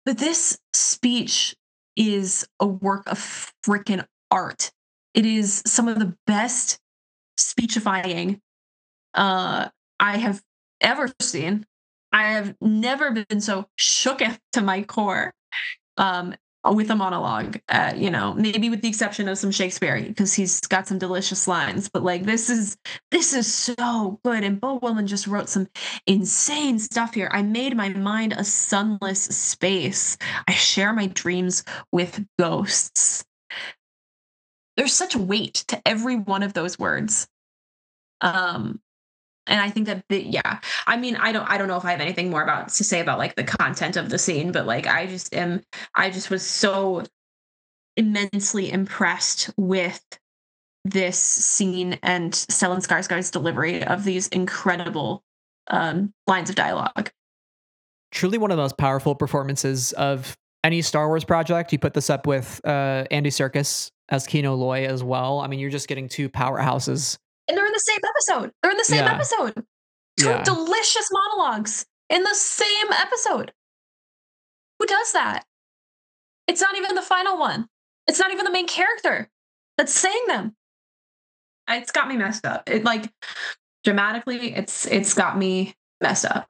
[0.05, 1.55] But this speech
[1.95, 3.19] is a work of
[3.65, 4.71] freaking art.
[5.13, 6.79] It is some of the best
[7.37, 8.41] speechifying
[9.13, 10.41] uh, I have
[10.81, 11.65] ever seen.
[12.11, 14.21] I have never been so shook
[14.53, 15.33] to my core
[15.97, 17.59] um, with a monologue.
[17.69, 21.47] Uh, you know, maybe with the exception of some Shakespeare because he's got some delicious
[21.47, 21.89] lines.
[21.89, 22.77] But like this is
[23.11, 25.67] this is so good, and Beau Willimon just wrote some
[26.07, 27.29] insane stuff here.
[27.31, 30.17] I made my mind a sunless space.
[30.47, 33.25] I share my dreams with ghosts.
[34.77, 37.27] There's such weight to every one of those words.
[38.21, 38.79] Um,
[39.45, 41.91] and i think that the, yeah i mean i don't i don't know if i
[41.91, 44.87] have anything more about to say about like the content of the scene but like
[44.87, 45.61] i just am
[45.95, 47.03] i just was so
[47.97, 50.01] immensely impressed with
[50.85, 55.23] this scene and Stellan Skarsgård's delivery of these incredible
[55.67, 57.11] um, lines of dialogue.
[58.11, 61.71] Truly one of the most powerful performances of any Star Wars project.
[61.71, 65.39] You put this up with uh, Andy Serkis as Kino Loy as well.
[65.39, 68.51] I mean, you're just getting two powerhouses and they're in the same episode.
[68.61, 69.13] They're in the same yeah.
[69.13, 69.65] episode.
[70.19, 70.43] Two yeah.
[70.43, 73.51] delicious monologues in the same episode.
[74.79, 75.43] Who does that?
[76.47, 77.67] It's not even the final one.
[78.07, 79.29] It's not even the main character
[79.77, 80.55] that's saying them.
[81.69, 82.69] It's got me messed up.
[82.69, 83.09] It like
[83.83, 86.47] dramatically, it's it's got me messed up.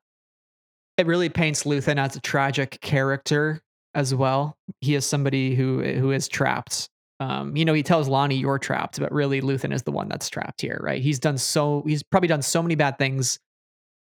[0.97, 3.61] It really paints Luthen as a tragic character
[3.93, 4.57] as well.
[4.81, 6.89] He is somebody who who is trapped
[7.19, 10.29] um, you know, he tells Lonnie you're trapped, but really Luthen is the one that's
[10.29, 11.01] trapped here, right?
[11.01, 13.39] He's done so he's probably done so many bad things.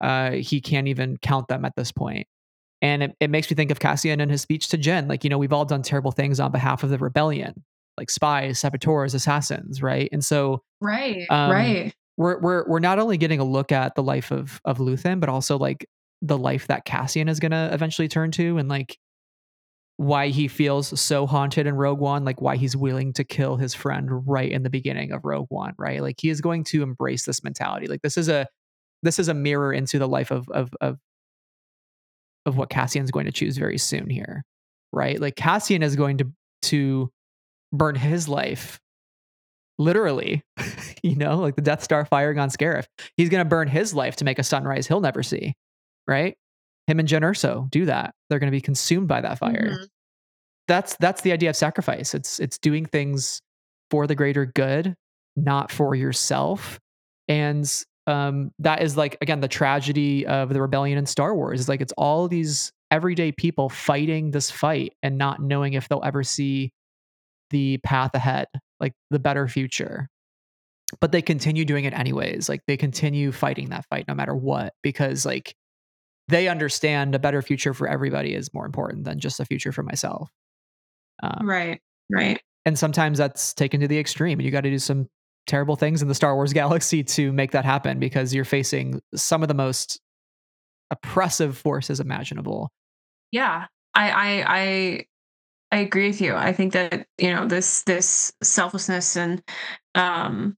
[0.00, 2.26] Uh, he can't even count them at this point.
[2.80, 5.08] And it, it makes me think of Cassian and his speech to Jyn.
[5.08, 7.64] Like, you know, we've all done terrible things on behalf of the rebellion,
[7.96, 10.08] like spies, saboteurs, assassins, right?
[10.12, 11.94] And so Right, um, right.
[12.16, 15.28] We're we're we're not only getting a look at the life of of Luthen, but
[15.28, 15.86] also like
[16.20, 18.98] the life that Cassian is gonna eventually turn to and like
[19.98, 23.74] why he feels so haunted in Rogue One, like why he's willing to kill his
[23.74, 26.00] friend right in the beginning of Rogue One, right?
[26.00, 27.88] Like he is going to embrace this mentality.
[27.88, 28.46] Like this is a
[29.02, 30.98] this is a mirror into the life of of of
[32.46, 34.44] of what Cassian's going to choose very soon here,
[34.92, 35.20] right?
[35.20, 36.32] Like Cassian is going to
[36.62, 37.10] to
[37.72, 38.78] burn his life
[39.80, 40.44] literally,
[41.02, 42.86] you know, like the Death Star firing on Scarif.
[43.16, 45.56] He's going to burn his life to make a sunrise he'll never see,
[46.06, 46.36] right?
[46.88, 48.14] Him and Jyn Erso do that.
[48.28, 49.72] They're going to be consumed by that fire.
[49.72, 49.84] Mm-hmm.
[50.68, 52.14] That's that's the idea of sacrifice.
[52.14, 53.42] It's it's doing things
[53.90, 54.94] for the greater good,
[55.36, 56.78] not for yourself.
[57.28, 57.70] And
[58.06, 61.60] um, that is like again the tragedy of the rebellion in Star Wars.
[61.60, 66.02] Is like it's all these everyday people fighting this fight and not knowing if they'll
[66.02, 66.72] ever see
[67.50, 68.46] the path ahead,
[68.80, 70.08] like the better future.
[71.02, 72.48] But they continue doing it anyways.
[72.48, 75.54] Like they continue fighting that fight no matter what, because like
[76.28, 79.82] they understand a better future for everybody is more important than just a future for
[79.82, 80.30] myself.
[81.22, 81.80] Um, right.
[82.10, 82.40] Right.
[82.64, 85.08] and sometimes that's taken to the extreme and you got to do some
[85.46, 89.42] terrible things in the Star Wars galaxy to make that happen because you're facing some
[89.42, 90.00] of the most
[90.90, 92.70] oppressive forces imaginable.
[93.32, 93.66] Yeah.
[93.94, 95.06] I I I
[95.72, 96.34] I agree with you.
[96.34, 99.42] I think that, you know, this this selflessness and
[99.94, 100.56] um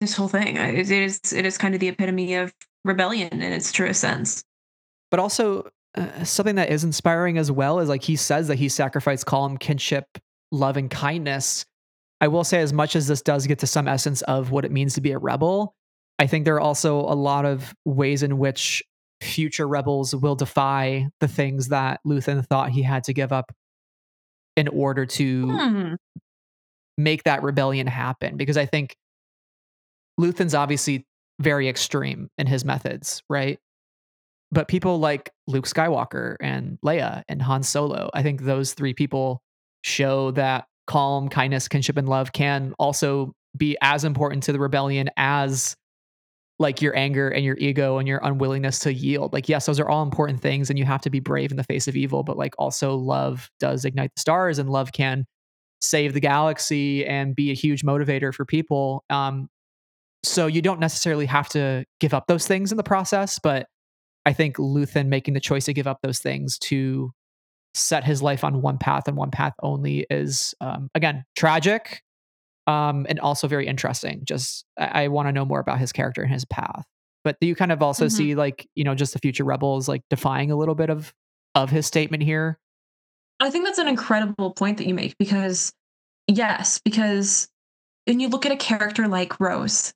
[0.00, 2.54] this whole thing it is it is kind of the epitome of
[2.84, 4.44] rebellion in its truest sense.
[5.14, 8.68] But also uh, something that is inspiring as well is like he says that he
[8.68, 10.06] sacrificed calm kinship,
[10.50, 11.64] love and kindness
[12.24, 14.72] I will say, as much as this does get to some essence of what it
[14.72, 15.74] means to be a rebel,
[16.18, 18.82] I think there are also a lot of ways in which
[19.20, 23.52] future rebels will defy the things that Luthen thought he had to give up
[24.56, 25.94] in order to hmm.
[26.96, 28.38] make that rebellion happen.
[28.38, 28.96] Because I think
[30.18, 31.04] Luthen's obviously
[31.40, 33.58] very extreme in his methods, right?
[34.54, 39.42] But people like Luke Skywalker and Leia and Han Solo, I think those three people
[39.82, 45.10] show that calm, kindness, kinship, and love can also be as important to the rebellion
[45.16, 45.74] as
[46.60, 49.32] like your anger and your ego and your unwillingness to yield.
[49.32, 51.64] Like, yes, those are all important things, and you have to be brave in the
[51.64, 55.26] face of evil, but like also love does ignite the stars, and love can
[55.80, 59.02] save the galaxy and be a huge motivator for people.
[59.10, 59.48] Um,
[60.22, 63.66] so you don't necessarily have to give up those things in the process, but
[64.26, 67.12] I think Luthen making the choice to give up those things to
[67.74, 72.02] set his life on one path and one path only is um, again tragic
[72.66, 74.22] um, and also very interesting.
[74.24, 76.84] Just i, I want to know more about his character and his path.
[77.24, 78.16] But do you kind of also mm-hmm.
[78.16, 81.12] see like you know just the future rebels like defying a little bit of
[81.54, 82.58] of his statement here?
[83.40, 85.72] I think that's an incredible point that you make because
[86.28, 87.48] yes because
[88.06, 89.92] when you look at a character like rose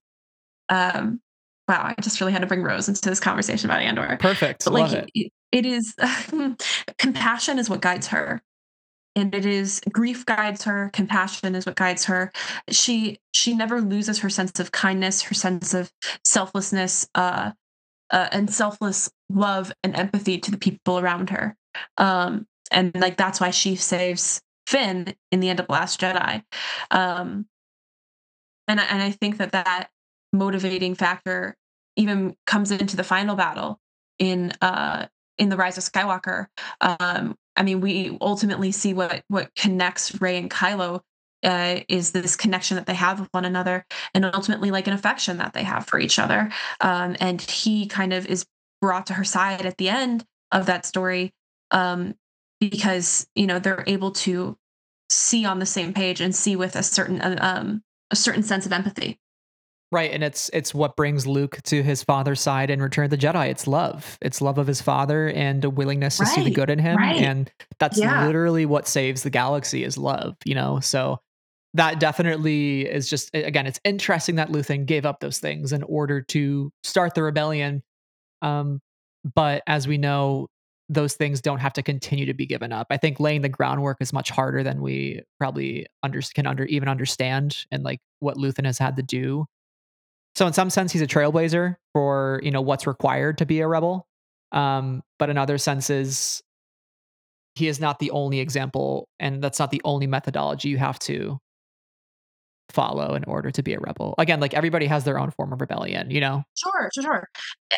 [0.68, 1.20] um
[1.68, 4.16] wow i just really had to bring rose into this conversation about andor.
[4.20, 4.64] Perfect.
[4.64, 5.32] But like Love it.
[5.52, 5.94] it is
[6.98, 8.42] compassion is what guides her.
[9.16, 12.30] And it is grief guides her compassion is what guides her.
[12.70, 15.90] She she never loses her sense of kindness her sense of
[16.24, 17.52] selflessness uh,
[18.10, 21.56] uh, and selfless love and empathy to the people around her.
[21.96, 26.44] Um and like that's why she saves finn in the end of last jedi.
[26.90, 27.46] Um
[28.68, 29.88] and and i think that that
[30.32, 31.56] motivating factor
[31.96, 33.80] even comes into the final battle
[34.18, 35.06] in uh
[35.38, 36.46] in the Rise of Skywalker.
[36.80, 41.00] Um, I mean, we ultimately see what what connects Rey and Kylo
[41.44, 45.38] uh, is this connection that they have with one another, and ultimately like an affection
[45.38, 46.50] that they have for each other.
[46.80, 48.44] Um, and he kind of is
[48.80, 51.32] brought to her side at the end of that story
[51.70, 52.14] um,
[52.60, 54.56] because you know they're able to
[55.10, 58.72] see on the same page and see with a certain um, a certain sense of
[58.72, 59.18] empathy.
[59.90, 63.16] Right, and it's it's what brings Luke to his father's side in Return of the
[63.16, 63.48] Jedi.
[63.48, 64.18] It's love.
[64.20, 66.98] It's love of his father and a willingness to right, see the good in him,
[66.98, 67.16] right.
[67.16, 68.26] and that's yeah.
[68.26, 70.36] literally what saves the galaxy is love.
[70.44, 71.20] You know, so
[71.72, 76.20] that definitely is just again, it's interesting that Luthen gave up those things in order
[76.20, 77.82] to start the rebellion.
[78.42, 78.80] Um,
[79.34, 80.48] but as we know,
[80.90, 82.88] those things don't have to continue to be given up.
[82.90, 86.88] I think laying the groundwork is much harder than we probably under, can under even
[86.88, 89.46] understand, and like what Luthen has had to do
[90.38, 93.66] so in some sense, he's a trailblazer for you know what's required to be a
[93.66, 94.06] rebel.
[94.52, 96.40] Um, but in other senses,
[97.56, 101.38] he is not the only example, and that's not the only methodology you have to
[102.70, 104.14] follow in order to be a rebel.
[104.16, 106.44] Again, like everybody has their own form of rebellion, you know.
[106.54, 107.28] Sure, sure, sure.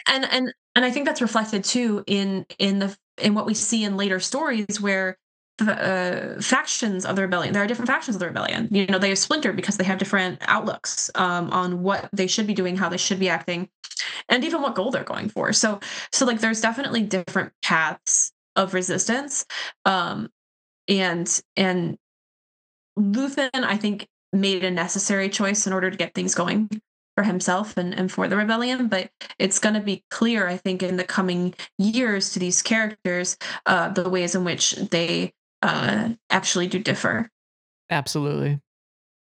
[0.07, 3.85] And and and I think that's reflected too in in the in what we see
[3.85, 5.17] in later stories where
[5.69, 7.53] uh, factions of the rebellion.
[7.53, 8.69] There are different factions of the rebellion.
[8.71, 12.47] You know, they have splintered because they have different outlooks um, on what they should
[12.47, 13.69] be doing, how they should be acting,
[14.29, 15.53] and even what goal they're going for.
[15.53, 15.81] So,
[16.13, 19.47] so like, there's definitely different paths of resistance,
[19.85, 20.29] um,
[20.89, 21.97] and and
[22.99, 26.69] Luthen, I think, made a necessary choice in order to get things going
[27.17, 30.83] for himself and, and for the rebellion but it's going to be clear i think
[30.83, 33.37] in the coming years to these characters
[33.67, 35.33] uh, the ways in which they
[35.63, 37.29] uh, actually do differ.
[37.91, 38.61] Absolutely.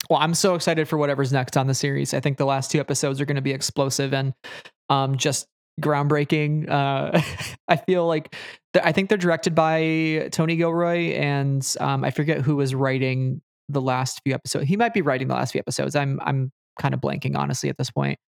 [0.08, 2.14] Well, I'm so excited for whatever's next on the series.
[2.14, 4.32] I think the last two episodes are going to be explosive and
[4.88, 5.46] um, just
[5.80, 6.68] groundbreaking.
[6.68, 7.20] Uh,
[7.68, 8.34] I feel like
[8.72, 13.42] th- I think they're directed by Tony Gilroy, and um, I forget who was writing
[13.68, 14.66] the last few episodes.
[14.66, 15.94] He might be writing the last few episodes.
[15.94, 18.18] I'm I'm kind of blanking honestly at this point.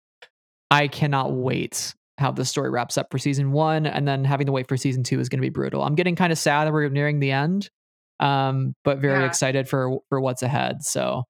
[0.71, 4.53] I cannot wait how the story wraps up for season one, and then having to
[4.53, 5.83] wait for season two is going to be brutal.
[5.83, 7.71] I'm getting kind of sad that we're nearing the end,
[8.21, 9.27] um, but very yeah.
[9.27, 10.85] excited for for what's ahead.
[10.85, 11.25] So,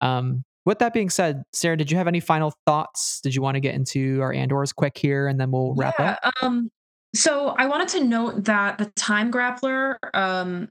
[0.00, 3.20] um, with that being said, Sarah, did you have any final thoughts?
[3.22, 6.16] Did you want to get into our Andors quick here, and then we'll wrap yeah,
[6.22, 6.34] up?
[6.42, 6.70] Um,
[7.14, 10.68] so I wanted to note that the time grappler um,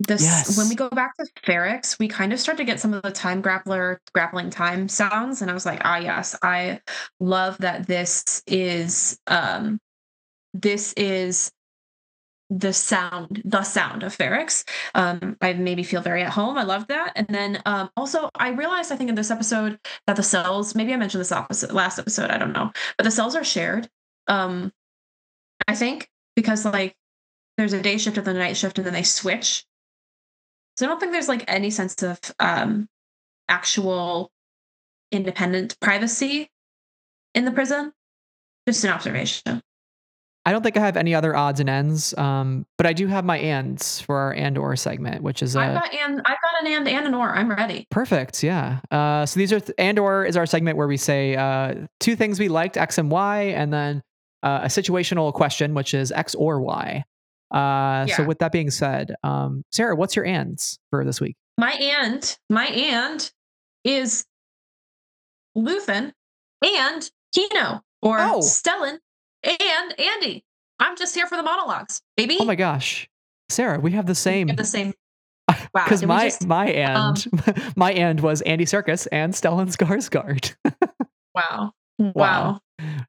[0.00, 0.58] this Yes.
[0.58, 3.10] when we go back to Ferrix, we kind of start to get some of the
[3.10, 6.80] time grappler grappling time sounds, and I was like, ah, yes, I
[7.20, 9.78] love that this is um
[10.52, 11.50] this is
[12.56, 14.64] the sound, the sound of Ferrix.
[14.94, 16.56] Um, I made me feel very at home.
[16.56, 17.12] I loved that.
[17.16, 20.92] And then um, also, I realized, I think in this episode, that the cells, maybe
[20.92, 23.88] I mentioned this opposite last episode, I don't know, but the cells are shared.
[24.28, 24.72] Um,
[25.66, 26.94] I think because like
[27.56, 29.64] there's a day shift and then a night shift, and then they switch.
[30.76, 32.88] So I don't think there's like any sense of um,
[33.48, 34.30] actual
[35.12, 36.50] independent privacy
[37.34, 37.92] in the prison.
[38.66, 39.62] Just an observation.
[40.46, 43.24] I don't think I have any other odds and ends, um, but I do have
[43.24, 46.60] my ands for our and or segment, which is I've a got and I've got
[46.60, 47.30] an and and an or.
[47.34, 47.86] I'm ready.
[47.90, 48.42] perfect.
[48.42, 48.80] Yeah.
[48.90, 52.14] Uh, so these are th- and or is our segment where we say uh, two
[52.14, 54.02] things we liked X and Y, and then
[54.42, 57.02] uh, a situational question, which is X or Y.
[57.50, 61.36] Uh, So with that being said, um, Sarah, what's your ands for this week?
[61.56, 63.30] My and my and
[63.84, 64.24] is
[65.56, 66.12] Luthen
[66.62, 68.40] and Kino or Oh.
[68.40, 68.98] Stellan
[69.44, 70.44] and Andy.
[70.80, 72.36] I'm just here for the monologues, baby.
[72.40, 73.08] Oh my gosh,
[73.48, 74.48] Sarah, we have the We same.
[74.48, 74.92] have the same.
[75.74, 75.84] Wow.
[75.84, 77.14] Because my just- my and um,
[77.76, 80.54] my and was Andy Serkis and Stellan Skarsgård.
[81.34, 81.72] wow.
[81.98, 82.12] Wow.
[82.14, 82.60] Wow.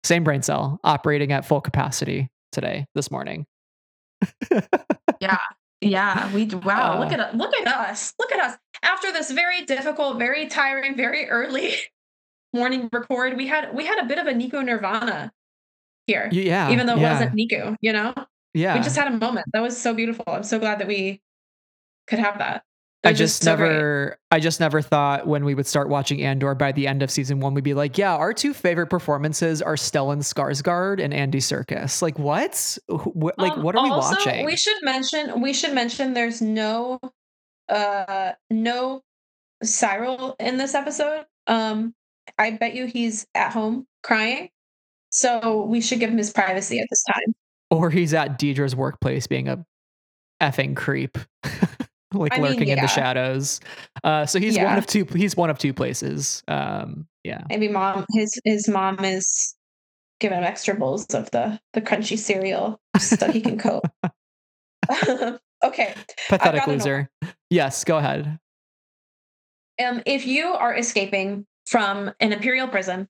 [0.03, 3.45] Same brain cell operating at full capacity today, this morning.
[5.19, 5.37] Yeah.
[5.81, 6.33] Yeah.
[6.33, 6.99] We wow.
[6.99, 7.15] look Uh.
[7.21, 8.13] at look at us.
[8.19, 8.57] Look at us.
[8.83, 11.73] After this very difficult, very tiring, very early
[12.53, 15.31] morning record, we had we had a bit of a Nico Nirvana
[16.07, 16.29] here.
[16.31, 16.71] Yeah.
[16.71, 18.13] even though it yeah, wasn't Niku, you know?
[18.53, 18.75] Yeah.
[18.75, 19.47] We just had a moment.
[19.53, 20.23] That was so beautiful.
[20.27, 21.21] I'm so glad that we
[22.07, 22.63] could have that.
[23.03, 23.69] I just so great.
[23.69, 27.11] never I just never thought when we would start watching Andor by the end of
[27.11, 31.37] season one, we'd be like, yeah, our two favorite performances are Stellan Skarsgård and Andy
[31.37, 32.01] Serkis.
[32.01, 32.77] Like what?
[32.89, 34.45] Wh- wh- like Um, what are we also, watching?
[34.45, 36.99] We should mention we should mention there's no
[37.69, 39.03] uh no
[39.63, 41.25] Syril in this episode.
[41.45, 41.93] Um
[42.39, 44.49] I bet you he's at home crying.
[45.15, 47.33] So we should give him his privacy at this time.
[47.71, 49.65] or he's at Dedra's workplace being a
[50.41, 51.17] effing creep.
[52.13, 53.61] like I mean, lurking in the shadows.
[54.03, 56.43] Uh so he's one of two he's one of two places.
[56.49, 57.43] Um yeah.
[57.47, 59.55] Maybe mom his his mom is
[60.19, 63.87] giving him extra bowls of the the crunchy cereal so he can cope.
[65.63, 65.93] okay.
[66.27, 66.73] Pathetic got an or.
[66.73, 67.09] loser.
[67.49, 68.37] Yes, go ahead.
[69.81, 73.07] Um, if you are escaping from an imperial prison,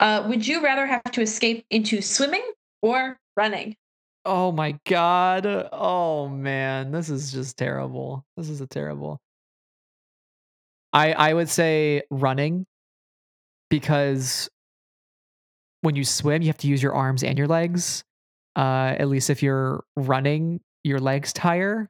[0.00, 2.44] uh, would you rather have to escape into swimming
[2.82, 3.76] or running?
[4.24, 5.46] Oh my god.
[5.72, 8.24] Oh man, this is just terrible.
[8.36, 9.20] This is a terrible.
[10.92, 12.66] I I would say running
[13.70, 14.48] because
[15.80, 18.04] when you swim, you have to use your arms and your legs.
[18.56, 21.88] Uh at least if you're running, your legs tire.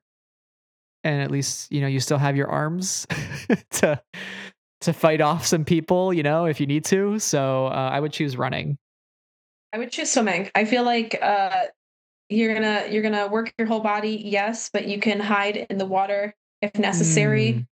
[1.04, 3.06] And at least, you know, you still have your arms
[3.70, 4.00] to
[4.80, 7.18] to fight off some people, you know, if you need to.
[7.18, 8.78] So, uh, I would choose running.
[9.72, 10.50] I would choose swimming.
[10.54, 11.66] I feel like uh,
[12.28, 15.86] you're gonna you're gonna work your whole body, yes, but you can hide in the
[15.86, 17.52] water if necessary.
[17.52, 17.66] Mm.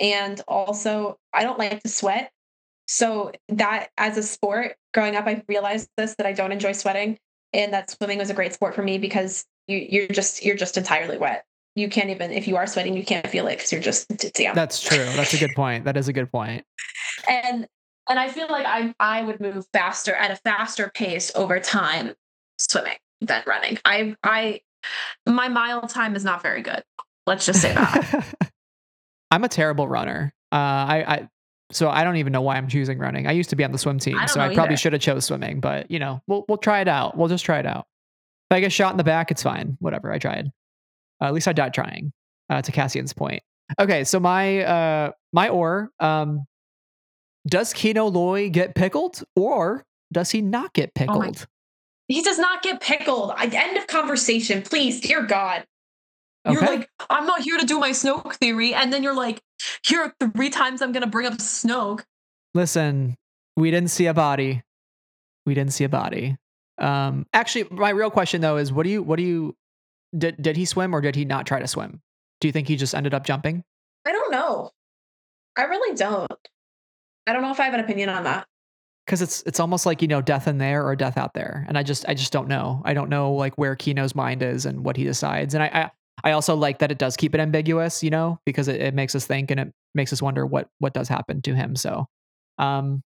[0.00, 2.32] And also, I don't like to sweat.
[2.86, 7.18] So that as a sport, growing up, I realized this that I don't enjoy sweating,
[7.52, 10.76] and that swimming was a great sport for me because you you're just you're just
[10.76, 11.44] entirely wet.
[11.80, 14.54] You can't even if you are sweating, you can't feel it because you're just damn.
[14.54, 15.04] That's true.
[15.16, 15.84] That's a good point.
[15.84, 16.64] That is a good point.
[17.28, 17.66] and
[18.08, 22.14] and I feel like I I would move faster at a faster pace over time
[22.58, 23.78] swimming than running.
[23.84, 24.60] I I
[25.26, 26.82] my mile time is not very good.
[27.26, 28.34] Let's just say that.
[29.30, 30.32] I'm a terrible runner.
[30.52, 31.28] Uh, I, I
[31.70, 33.26] so I don't even know why I'm choosing running.
[33.26, 34.76] I used to be on the swim team, I so I probably either.
[34.76, 35.60] should have chose swimming.
[35.60, 37.16] But you know, we'll we'll try it out.
[37.16, 37.86] We'll just try it out.
[38.50, 39.76] If I get shot in the back, it's fine.
[39.80, 40.12] Whatever.
[40.12, 40.50] I tried.
[41.20, 42.12] Uh, at least I died trying.
[42.48, 43.44] Uh, to Cassian's point.
[43.78, 46.46] Okay, so my uh my or um,
[47.46, 51.46] does Kino Loy get pickled or does he not get Oh pickled?
[52.08, 53.30] he does not get pickled.
[53.36, 55.64] I, end of conversation, please, dear God.
[56.48, 59.40] You're like, I'm not here to do my Snoke theory, and then you're like,
[59.86, 62.02] here are three times I'm gonna bring up Snoke.
[62.52, 63.14] Listen,
[63.56, 64.62] we didn't see a body.
[65.46, 66.36] We didn't see a body.
[66.78, 69.54] Um, actually, my real question though is, what do you, what do you,
[70.16, 72.00] did did he swim or did he not try to swim?
[72.40, 73.64] Do you think he just ended up jumping?
[74.06, 74.70] I don't know.
[75.56, 76.30] I really don't.
[77.26, 78.46] I don't know if I have an opinion on that.
[79.06, 81.76] Because it's it's almost like you know death in there or death out there, and
[81.76, 82.80] I just I just don't know.
[82.84, 85.90] I don't know like where Kino's mind is and what he decides, and I
[86.24, 88.94] I, I also like that it does keep it ambiguous, you know, because it, it
[88.94, 91.74] makes us think and it makes us wonder what what does happen to him.
[91.76, 92.06] So,
[92.58, 93.02] um,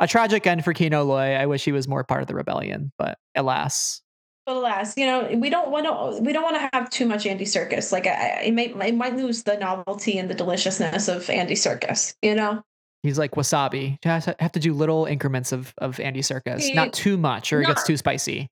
[0.00, 1.34] a tragic end for Kino Loy.
[1.34, 4.02] I wish he was more part of the rebellion, but alas,
[4.48, 7.44] alas, you know, we don't want to we don't want to have too much Andy
[7.44, 7.92] Serkis.
[7.92, 12.14] Like, I, it might it might lose the novelty and the deliciousness of Andy Serkis.
[12.22, 12.62] You know.
[13.02, 13.98] He's like wasabi.
[14.04, 17.60] You have to do little increments of of Andy Serkis, he, not too much, or
[17.60, 18.48] not, it gets too spicy.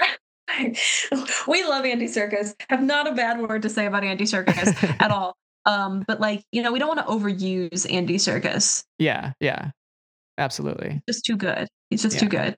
[1.48, 2.54] we love Andy Serkis.
[2.68, 5.36] Have not a bad word to say about Andy Serkis at all.
[5.66, 8.84] Um, but like, you know, we don't want to overuse Andy Serkis.
[8.98, 9.70] Yeah, yeah.
[10.38, 11.02] Absolutely.
[11.08, 11.68] Just too good.
[11.90, 12.20] He's just yeah.
[12.20, 12.56] too good.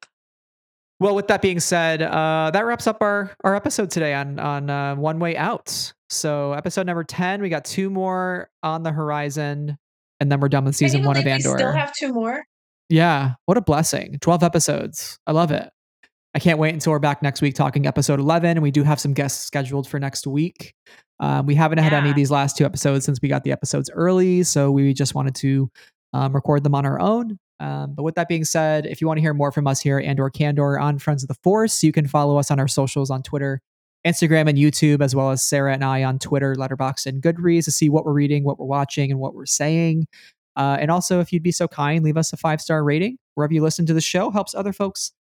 [1.01, 4.69] Well, with that being said, uh, that wraps up our our episode today on on
[4.69, 5.95] uh, One Way Out.
[6.11, 9.79] So episode number ten, we got two more on the horizon,
[10.21, 11.57] and then we're done with season one of Andor.
[11.57, 12.45] still have two more.
[12.91, 14.19] Yeah, what a blessing!
[14.21, 15.19] Twelve episodes.
[15.27, 15.71] I love it.
[16.35, 18.51] I can't wait until we're back next week talking episode eleven.
[18.51, 20.75] And we do have some guests scheduled for next week.
[21.19, 21.99] Um, we haven't had yeah.
[21.99, 25.15] any of these last two episodes since we got the episodes early, so we just
[25.15, 25.71] wanted to
[26.13, 27.39] um, record them on our own.
[27.61, 30.01] Um, but with that being said, if you want to hear more from us here
[30.01, 33.23] Andor Candor on Friends of the Force, you can follow us on our socials on
[33.23, 33.61] Twitter,
[34.07, 37.71] Instagram, and YouTube, as well as Sarah and I on Twitter, Letterboxd, and Goodreads to
[37.71, 40.07] see what we're reading, what we're watching, and what we're saying.
[40.57, 43.53] Uh, and also, if you'd be so kind, leave us a five star rating wherever
[43.53, 44.31] you listen to the show.
[44.31, 45.13] Helps other folks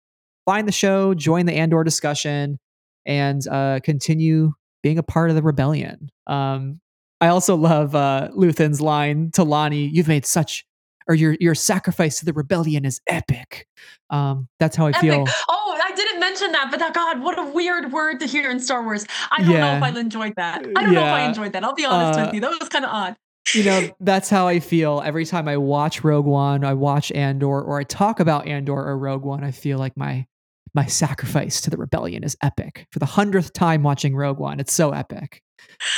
[0.47, 2.59] find the show, join the Andor discussion,
[3.05, 6.09] and uh, continue being a part of the rebellion.
[6.27, 6.81] Um,
[7.21, 10.65] I also love uh, Luthen's line to Lonni, "You've made such
[11.11, 13.67] or your your sacrifice to the rebellion is epic.
[14.11, 15.01] Um, that's how I epic.
[15.01, 15.25] feel.
[15.49, 18.61] Oh, I didn't mention that, but that God, what a weird word to hear in
[18.61, 19.05] Star Wars.
[19.33, 19.73] I don't yeah.
[19.73, 20.61] know if I enjoyed that.
[20.61, 21.01] I don't yeah.
[21.01, 21.65] know if I enjoyed that.
[21.65, 22.41] I'll be honest uh, with you.
[22.41, 23.17] That was kind of odd.
[23.53, 27.61] You know, that's how I feel every time I watch Rogue One, I watch Andor,
[27.61, 29.43] or I talk about Andor or Rogue One.
[29.43, 30.27] I feel like my
[30.75, 32.87] my sacrifice to the rebellion is epic.
[32.93, 35.43] For the hundredth time watching Rogue One, it's so epic.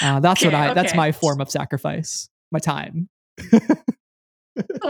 [0.01, 0.67] Uh, that's okay, what I.
[0.69, 0.75] Okay.
[0.75, 2.31] That's my form of sacrifice.
[2.51, 3.11] My time.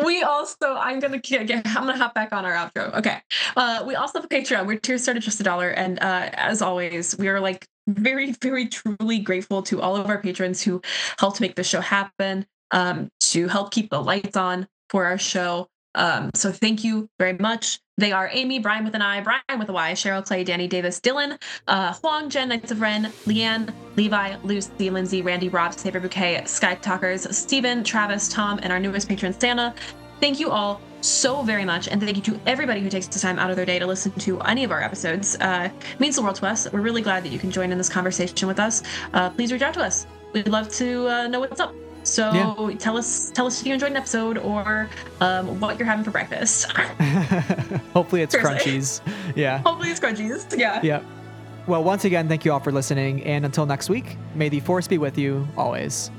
[0.04, 2.94] we also i'm gonna i'm gonna hop back on our outro.
[2.94, 3.18] Okay.
[3.56, 4.66] Uh we also have a patreon.
[4.66, 5.70] We're tier started just a dollar.
[5.70, 10.18] And uh as always we are like very very truly grateful to all of our
[10.20, 10.80] patrons who
[11.18, 15.68] helped make the show happen um to help keep the lights on for our show
[15.94, 19.68] um so thank you very much they are Amy, Brian with an I, Brian with
[19.68, 24.36] a Y, Cheryl Clay, Danny Davis, Dylan, uh, Huang, Jen, Knights of Ren, Leanne, Levi,
[24.42, 29.38] Lucy, Lindsay, Randy, Rob, Saber Bouquet, Sky Talkers, Stephen, Travis, Tom, and our newest patron,
[29.38, 29.74] Santa.
[30.20, 33.38] Thank you all so very much, and thank you to everybody who takes the time
[33.38, 35.36] out of their day to listen to any of our episodes.
[35.40, 35.68] Uh,
[35.98, 36.70] means the world to us.
[36.72, 38.82] We're really glad that you can join in this conversation with us.
[39.12, 40.06] Uh, please reach out to us.
[40.32, 41.74] We'd love to uh, know what's up.
[42.04, 42.76] So yeah.
[42.78, 44.88] tell us tell us if you enjoyed an episode or
[45.20, 46.70] um, what you're having for breakfast.
[47.92, 49.00] Hopefully it's crunchies.
[49.36, 49.58] Yeah.
[49.58, 50.58] Hopefully it's crunchies.
[50.58, 50.80] Yeah.
[50.82, 51.02] Yeah.
[51.66, 54.88] Well, once again, thank you all for listening, and until next week, may the force
[54.88, 56.10] be with you always.